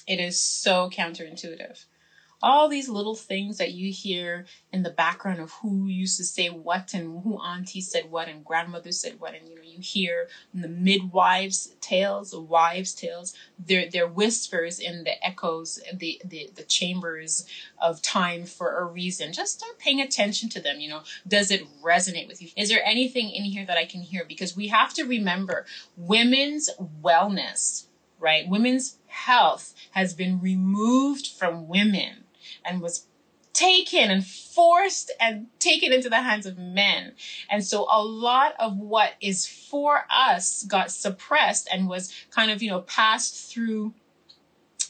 It 0.08 0.20
is 0.20 0.40
so 0.40 0.90
counterintuitive 0.90 1.86
all 2.42 2.70
these 2.70 2.88
little 2.88 3.16
things 3.16 3.58
that 3.58 3.72
you 3.72 3.92
hear 3.92 4.46
in 4.72 4.84
the 4.84 4.90
background 4.90 5.40
of 5.40 5.52
who 5.62 5.88
used 5.88 6.18
to 6.18 6.24
say 6.24 6.48
what 6.48 6.94
and 6.94 7.24
who 7.24 7.38
auntie 7.38 7.82
said 7.82 8.10
what 8.10 8.28
and 8.28 8.46
grandmother 8.46 8.92
said 8.92 9.20
what. 9.20 9.34
And 9.34 9.48
you 9.48 9.56
know 9.56 9.62
you 9.62 9.80
hear 9.80 10.28
the 10.54 10.68
midwives 10.68 11.76
tales 11.82 12.32
the 12.32 12.42
wives 12.42 12.94
tales 12.94 13.34
they're, 13.58 13.90
they're 13.90 14.08
whispers 14.08 14.80
in 14.80 15.04
the 15.04 15.26
echoes 15.26 15.80
the, 15.94 16.22
the 16.24 16.50
the 16.56 16.64
chambers 16.64 17.46
of 17.82 18.02
time 18.02 18.46
for 18.46 18.78
a 18.78 18.86
reason. 18.86 19.34
Just 19.34 19.60
start 19.60 19.78
paying 19.78 20.02
attention 20.02 20.50
to 20.50 20.62
them 20.62 20.80
you 20.80 20.90
know. 20.90 21.02
Does 21.28 21.52
it 21.52 21.64
resonate 21.82 22.28
with 22.28 22.42
you? 22.42 22.50
Is 22.56 22.70
there 22.70 22.84
anything 22.86 23.30
in 23.30 23.44
here 23.44 23.66
that 23.66 23.78
i 23.78 23.86
can 23.86 24.02
hear? 24.02 24.24
Because 24.28 24.56
we 24.56 24.68
have 24.68 24.94
to 24.94 25.04
remember 25.04 25.66
women's 25.98 26.70
wellness 27.04 27.86
right? 28.22 28.50
Women's 28.50 28.98
health 29.08 29.74
has 29.92 30.14
been 30.14 30.42
removed 30.42 31.28
from 31.28 31.70
women 31.70 32.26
and 32.70 32.82
was 32.82 33.08
taken 33.54 34.12
and 34.12 34.26
forced 34.26 35.12
and 35.20 35.48
taken 35.60 35.92
into 35.92 36.10
the 36.10 36.22
hands 36.22 36.46
of 36.46 36.58
men. 36.58 37.14
And 37.50 37.64
so 37.66 37.88
a 37.92 38.02
lot 38.02 38.54
of 38.60 38.78
what 38.78 39.14
is 39.20 39.48
for 39.48 40.06
us 40.10 40.64
got 40.64 40.92
suppressed 40.92 41.68
and 41.72 41.90
was 41.90 42.14
kind 42.30 42.52
of, 42.52 42.62
you 42.62 42.70
know, 42.70 42.82
passed 42.82 43.52
through 43.52 43.94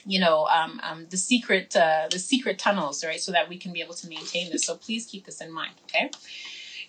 you 0.06 0.20
know 0.20 0.46
um, 0.48 0.80
um, 0.82 1.08
the 1.10 1.18
secret 1.18 1.76
uh, 1.76 2.08
the 2.10 2.20
secret 2.20 2.58
tunnels 2.58 3.04
right 3.04 3.20
so 3.20 3.34
that 3.34 3.50
we 3.50 3.58
can 3.58 3.74
be 3.74 3.82
able 3.82 3.94
to 3.94 4.08
maintain 4.08 4.50
this 4.50 4.66
so 4.66 4.76
please 4.76 5.06
keep 5.06 5.26
this 5.26 5.42
in 5.42 5.52
mind 5.52 5.74
okay 5.84 6.10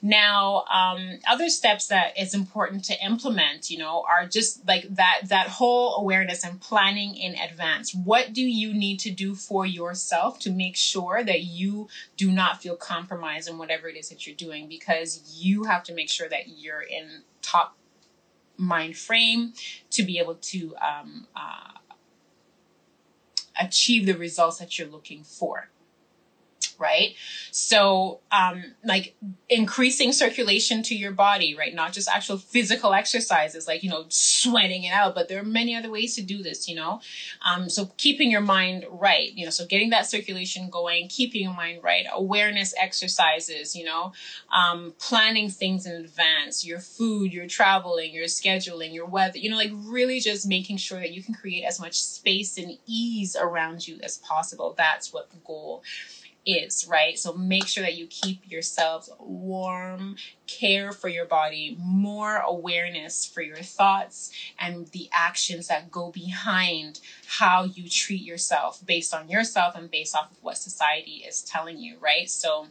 now, 0.03 0.65
um, 0.73 1.19
other 1.29 1.51
steps 1.51 1.89
that 1.89 2.19
is 2.19 2.33
important 2.33 2.85
to 2.87 3.05
implement, 3.05 3.71
you 3.71 3.77
know, 3.77 4.03
are 4.09 4.27
just 4.27 4.67
like 4.67 4.87
that, 4.95 5.23
that 5.25 5.49
whole 5.49 5.97
awareness 5.97 6.43
and 6.43 6.59
planning 6.59 7.15
in 7.17 7.35
advance. 7.35 7.95
What 7.95 8.33
do 8.33 8.41
you 8.41 8.73
need 8.73 8.99
to 9.01 9.11
do 9.11 9.35
for 9.35 9.67
yourself 9.67 10.39
to 10.41 10.51
make 10.51 10.77
sure 10.77 11.23
that 11.23 11.43
you 11.43 11.89
do 12.17 12.33
not 12.33 12.63
feel 12.63 12.77
compromised 12.77 13.49
in 13.49 13.59
whatever 13.59 13.89
it 13.89 13.97
is 13.97 14.09
that 14.09 14.27
you're 14.27 14.37
doing? 14.37 14.69
Because 14.69 15.39
you 15.39 15.65
have 15.65 15.85
to 15.85 15.95
make 15.95 16.09
sure 16.09 16.29
that 16.31 16.49
you're 16.49 16.83
in 16.83 17.23
top 17.43 17.77
mind 18.57 18.97
frame 18.97 19.53
to 19.91 20.03
be 20.03 20.19
able 20.19 20.37
to 20.37 20.75
um, 20.77 21.27
uh, 21.37 21.73
achieve 23.61 24.07
the 24.07 24.17
results 24.17 24.59
that 24.59 24.79
you're 24.79 24.89
looking 24.89 25.25
for 25.25 25.69
right? 26.81 27.15
So, 27.53 28.21
um, 28.33 28.65
like 28.85 29.15
increasing 29.49 30.13
circulation 30.13 30.83
to 30.85 30.97
your 30.97 31.13
body, 31.13 31.55
right? 31.55 31.75
Not 31.75 31.93
just 31.93 32.09
actual 32.09 32.39
physical 32.39 32.95
exercises, 32.95 33.69
like, 33.69 33.83
you 33.83 33.91
know, 33.91 34.07
sweating 34.09 34.85
it 34.85 34.93
out, 34.93 35.15
but 35.15 35.29
there 35.29 35.41
are 35.41 35.45
many 35.45 35.77
other 35.77 35.91
ways 35.91 36.17
to 36.17 36.23
do 36.23 36.43
this, 36.43 36.69
you 36.69 36.75
know? 36.75 37.01
Um, 37.43 37.69
so 37.69 37.91
keeping 37.99 38.31
your 38.31 38.41
mind 38.41 38.87
right, 38.91 39.33
you 39.35 39.45
know, 39.45 39.51
so 39.51 39.67
getting 39.67 39.91
that 39.91 40.07
circulation 40.07 40.71
going, 40.71 41.09
keeping 41.09 41.43
your 41.43 41.55
mind 41.55 41.83
right, 41.85 42.07
awareness 42.13 42.75
exercises, 42.79 43.77
you 43.77 43.85
know, 43.85 44.13
um, 44.53 44.95
planning 44.99 45.51
things 45.51 45.85
in 45.85 45.93
advance, 45.93 46.65
your 46.65 46.79
food, 46.81 47.33
your 47.33 47.47
traveling, 47.47 48.15
your 48.15 48.25
scheduling, 48.25 48.95
your 48.95 49.07
weather, 49.07 49.39
you 49.39 49.51
know, 49.51 49.57
like 49.57 49.73
really 49.75 50.21
just 50.21 50.49
making 50.49 50.79
sure 50.79 50.99
that 50.99 51.13
you 51.13 51.23
can 51.23 51.35
create 51.35 51.65
as 51.65 51.79
much 51.79 52.01
space 52.01 52.57
and 52.57 52.79
ease 52.87 53.37
around 53.37 53.87
you 53.87 53.99
as 54.03 54.17
possible. 54.19 54.75
That's 54.79 55.13
what 55.13 55.31
the 55.31 55.37
goal 55.45 55.83
is, 56.47 56.87
right? 56.89 57.19
So 57.19 57.33
make 57.33 57.67
sure 57.67 57.83
that 57.83 57.95
you 57.97 58.07
keep 58.07 58.51
yourselves 58.51 59.11
warm, 59.19 60.17
care 60.47 60.93
for 60.93 61.09
your 61.09 61.27
body, 61.27 61.77
more 61.79 62.37
awareness 62.37 63.25
for 63.27 63.43
your 63.43 63.59
thoughts 63.59 64.31
and 64.59 64.87
the 64.89 65.09
actions 65.13 65.69
that 65.69 65.91
go 65.91 66.11
behind 66.11 67.01
how 67.27 67.65
you 67.65 67.89
treat 67.89 68.23
yourself 68.23 68.85
based 68.85 69.15
on 69.15 69.29
yourself 69.29 69.77
and 69.77 69.91
based 69.91 70.17
off 70.17 70.31
of 70.31 70.43
what 70.43 70.57
society 70.59 71.25
is 71.27 71.43
telling 71.43 71.79
you, 71.79 71.97
right? 72.01 72.29
So 72.31 72.69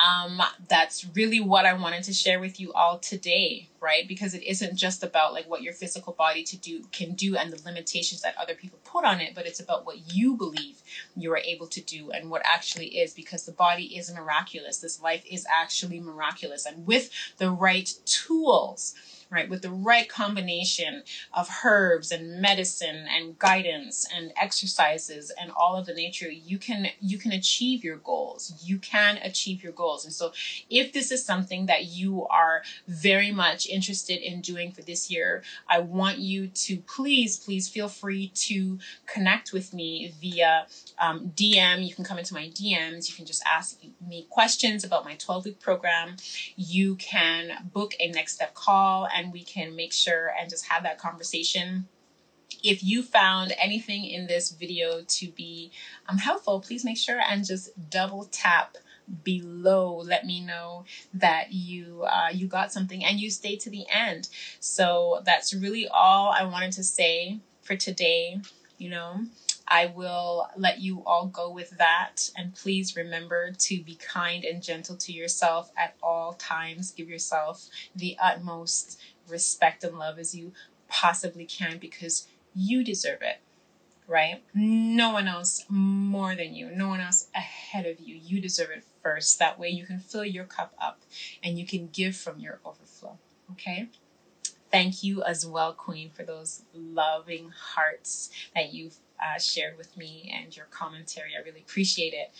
um, 0.00 0.40
that's 0.68 1.06
really 1.14 1.40
what 1.40 1.66
I 1.66 1.72
wanted 1.74 2.04
to 2.04 2.12
share 2.12 2.40
with 2.40 2.60
you 2.60 2.72
all 2.72 2.98
today, 2.98 3.68
right? 3.80 4.06
Because 4.06 4.34
it 4.34 4.42
isn't 4.42 4.76
just 4.76 5.02
about 5.02 5.32
like 5.32 5.48
what 5.48 5.62
your 5.62 5.72
physical 5.72 6.12
body 6.12 6.42
to 6.44 6.56
do 6.56 6.84
can 6.92 7.14
do 7.14 7.36
and 7.36 7.52
the 7.52 7.62
limitations 7.64 8.22
that 8.22 8.36
other 8.40 8.54
people 8.54 8.78
put 8.84 9.04
on 9.04 9.20
it, 9.20 9.34
but 9.34 9.46
it's 9.46 9.60
about 9.60 9.86
what 9.86 10.14
you 10.14 10.34
believe 10.36 10.82
you 11.16 11.32
are 11.32 11.38
able 11.44 11.66
to 11.68 11.80
do 11.80 12.10
and 12.10 12.30
what 12.30 12.42
actually 12.44 12.98
is 12.98 13.14
because 13.14 13.44
the 13.46 13.52
body 13.52 13.96
is 13.96 14.12
miraculous. 14.12 14.78
This 14.78 15.00
life 15.00 15.24
is 15.30 15.46
actually 15.52 16.00
miraculous. 16.00 16.66
And 16.66 16.86
with 16.86 17.10
the 17.38 17.50
right 17.50 17.92
tools, 18.04 18.94
right? 19.30 19.48
With 19.48 19.62
the 19.62 19.70
right 19.70 20.08
combination 20.08 21.02
of 21.32 21.48
herbs 21.64 22.12
and 22.12 22.40
medicine 22.40 23.06
and 23.08 23.38
guidance 23.38 24.06
and 24.14 24.32
exercises 24.40 25.32
and 25.40 25.50
all 25.50 25.76
of 25.76 25.86
the 25.86 25.94
nature, 25.94 26.30
you 26.30 26.58
can 26.58 26.88
you 27.00 27.18
can 27.18 27.32
achieve 27.32 27.82
your 27.82 27.96
goals. 27.96 28.52
You 28.64 28.78
can 28.78 29.18
achieve 29.18 29.62
your 29.62 29.72
goals. 29.72 30.04
And 30.04 30.14
so 30.14 30.32
if 30.70 30.92
this 30.92 31.10
is 31.10 31.24
something 31.24 31.66
that 31.66 31.86
you 31.86 32.26
are 32.28 32.62
very 32.86 33.32
much 33.32 33.66
interested 33.66 34.20
in 34.20 34.40
doing 34.40 34.72
for 34.72 34.82
this 34.82 35.10
year, 35.10 35.42
I 35.68 35.80
want 35.80 36.18
you 36.18 36.48
to 36.48 36.78
please, 36.78 37.38
please 37.38 37.68
feel 37.68 37.88
free 37.88 38.28
to 38.34 38.78
connect 39.06 39.52
with 39.52 39.74
me 39.74 40.12
via 40.20 40.66
um, 40.98 41.32
DM. 41.34 41.86
You 41.86 41.94
can 41.94 42.04
come 42.04 42.18
into 42.18 42.34
my 42.34 42.48
DMs. 42.48 43.08
You 43.08 43.14
can 43.14 43.26
just 43.26 43.42
ask 43.46 43.78
me 44.06 44.26
questions 44.30 44.84
about 44.84 45.04
my 45.04 45.14
12 45.14 45.44
week 45.46 45.60
program. 45.60 46.16
You 46.56 46.94
can 46.96 47.68
book 47.72 47.94
a 48.00 48.10
next 48.10 48.34
step 48.34 48.54
call 48.54 49.08
and 49.16 49.32
we 49.32 49.42
can 49.42 49.74
make 49.74 49.92
sure 49.92 50.32
and 50.38 50.50
just 50.50 50.66
have 50.66 50.82
that 50.82 50.98
conversation. 50.98 51.88
If 52.62 52.84
you 52.84 53.02
found 53.02 53.54
anything 53.58 54.04
in 54.04 54.26
this 54.26 54.50
video 54.50 55.02
to 55.06 55.28
be 55.28 55.72
um, 56.08 56.18
helpful, 56.18 56.60
please 56.60 56.84
make 56.84 56.98
sure 56.98 57.20
and 57.20 57.44
just 57.44 57.70
double 57.90 58.24
tap 58.30 58.76
below. 59.24 59.96
Let 59.96 60.26
me 60.26 60.40
know 60.40 60.84
that 61.14 61.52
you 61.52 62.04
uh, 62.04 62.28
you 62.32 62.46
got 62.46 62.72
something 62.72 63.04
and 63.04 63.20
you 63.20 63.30
stay 63.30 63.56
to 63.56 63.70
the 63.70 63.86
end. 63.92 64.28
So 64.60 65.22
that's 65.24 65.54
really 65.54 65.88
all 65.88 66.32
I 66.36 66.44
wanted 66.44 66.72
to 66.72 66.84
say 66.84 67.38
for 67.62 67.76
today. 67.76 68.40
You 68.78 68.90
know, 68.90 69.20
I 69.68 69.86
will 69.86 70.48
let 70.56 70.80
you 70.80 71.02
all 71.04 71.26
go 71.26 71.50
with 71.50 71.70
that. 71.78 72.30
And 72.36 72.54
please 72.54 72.96
remember 72.96 73.52
to 73.52 73.82
be 73.82 73.96
kind 73.96 74.44
and 74.44 74.62
gentle 74.62 74.96
to 74.96 75.12
yourself 75.12 75.70
at 75.76 75.96
all 76.02 76.34
times. 76.34 76.92
Give 76.92 77.08
yourself 77.08 77.68
the 77.94 78.16
utmost 78.22 79.00
respect 79.28 79.84
and 79.84 79.98
love 79.98 80.18
as 80.18 80.34
you 80.34 80.52
possibly 80.88 81.44
can 81.46 81.78
because 81.78 82.28
you 82.54 82.84
deserve 82.84 83.22
it, 83.22 83.38
right? 84.06 84.42
No 84.54 85.12
one 85.12 85.28
else 85.28 85.64
more 85.68 86.34
than 86.34 86.54
you, 86.54 86.70
no 86.70 86.88
one 86.88 87.00
else 87.00 87.28
ahead 87.34 87.86
of 87.86 88.00
you. 88.00 88.14
You 88.14 88.40
deserve 88.40 88.70
it 88.70 88.84
first. 89.02 89.38
That 89.38 89.58
way 89.58 89.68
you 89.68 89.84
can 89.84 89.98
fill 89.98 90.24
your 90.24 90.44
cup 90.44 90.74
up 90.80 91.00
and 91.42 91.58
you 91.58 91.66
can 91.66 91.88
give 91.88 92.16
from 92.16 92.38
your 92.38 92.60
overflow, 92.64 93.18
okay? 93.52 93.88
Thank 94.70 95.02
you 95.02 95.22
as 95.22 95.46
well, 95.46 95.72
Queen, 95.72 96.10
for 96.10 96.22
those 96.22 96.62
loving 96.74 97.50
hearts 97.50 98.30
that 98.54 98.72
you've 98.72 98.96
uh, 99.20 99.38
shared 99.38 99.78
with 99.78 99.96
me 99.96 100.32
and 100.34 100.56
your 100.56 100.66
commentary. 100.66 101.30
I 101.38 101.44
really 101.44 101.60
appreciate 101.60 102.12
it. 102.12 102.32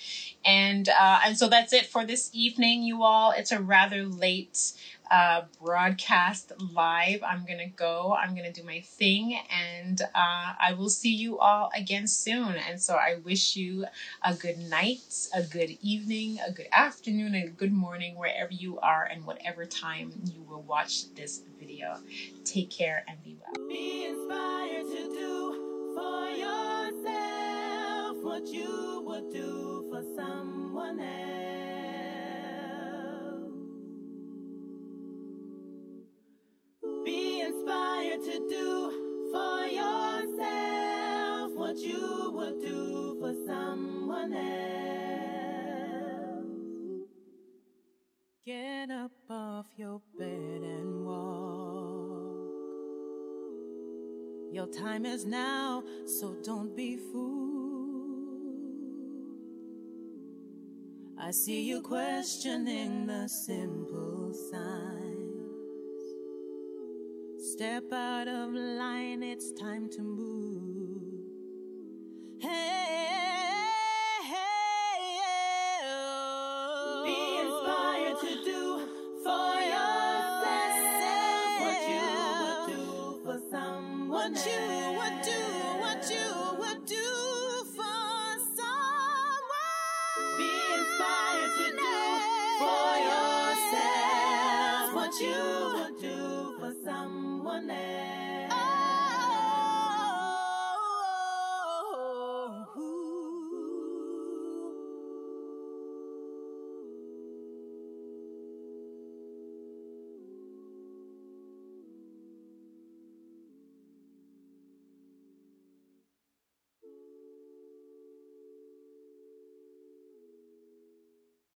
And 0.44 0.88
uh, 0.88 1.20
and 1.24 1.36
so 1.36 1.48
that's 1.48 1.72
it 1.72 1.86
for 1.86 2.04
this 2.04 2.30
evening, 2.32 2.82
you 2.82 3.02
all. 3.02 3.32
It's 3.32 3.52
a 3.52 3.60
rather 3.60 4.04
late 4.04 4.72
uh, 5.10 5.42
broadcast 5.62 6.52
live. 6.74 7.22
I'm 7.22 7.44
gonna 7.46 7.68
go. 7.68 8.14
I'm 8.18 8.34
gonna 8.34 8.52
do 8.52 8.62
my 8.62 8.80
thing, 8.80 9.38
and 9.50 10.00
uh, 10.00 10.52
I 10.60 10.74
will 10.76 10.88
see 10.88 11.14
you 11.14 11.38
all 11.38 11.70
again 11.76 12.06
soon. 12.06 12.54
And 12.56 12.80
so 12.80 12.94
I 12.94 13.16
wish 13.24 13.56
you 13.56 13.86
a 14.22 14.34
good 14.34 14.58
night, 14.58 15.28
a 15.34 15.42
good 15.42 15.76
evening, 15.80 16.38
a 16.46 16.52
good 16.52 16.68
afternoon, 16.72 17.34
a 17.34 17.48
good 17.48 17.72
morning, 17.72 18.16
wherever 18.16 18.52
you 18.52 18.78
are, 18.80 19.04
and 19.04 19.24
whatever 19.24 19.64
time 19.64 20.12
you 20.32 20.42
will 20.42 20.62
watch 20.62 21.12
this 21.14 21.42
video. 21.58 21.96
Take 22.44 22.70
care 22.70 23.04
and 23.08 23.22
be 23.22 23.36
well. 23.40 23.68
Be 23.68 23.96
for 25.96 26.28
yourself 26.30 28.16
what 28.22 28.46
you 28.46 29.02
would 29.06 29.30
do 29.32 29.86
for 29.90 30.02
someone 30.14 31.00
else. 31.00 31.16
Be 37.04 37.40
inspired 37.40 38.22
to 38.24 38.48
do 38.48 38.90
for 39.32 39.66
yourself 39.66 41.52
what 41.56 41.78
you 41.78 42.30
would 42.34 42.60
do 42.60 43.16
for 43.20 43.34
someone 43.46 44.34
else. 44.34 44.46
Get 48.44 48.90
up 48.90 49.12
off 49.30 49.66
your 49.76 50.00
bed 50.18 50.65
Your 54.66 54.82
time 54.82 55.06
is 55.06 55.24
now, 55.24 55.84
so 56.06 56.34
don't 56.42 56.74
be 56.76 56.96
fooled. 56.96 58.40
I 61.16 61.30
see 61.30 61.62
you 61.62 61.80
questioning 61.80 63.06
the 63.06 63.28
simple 63.28 64.32
signs. 64.50 66.02
Step 67.52 67.92
out 67.92 68.26
of 68.26 68.54
line, 68.54 69.22
it's 69.22 69.52
time 69.52 69.88
to 69.90 70.02
move. 70.02 70.75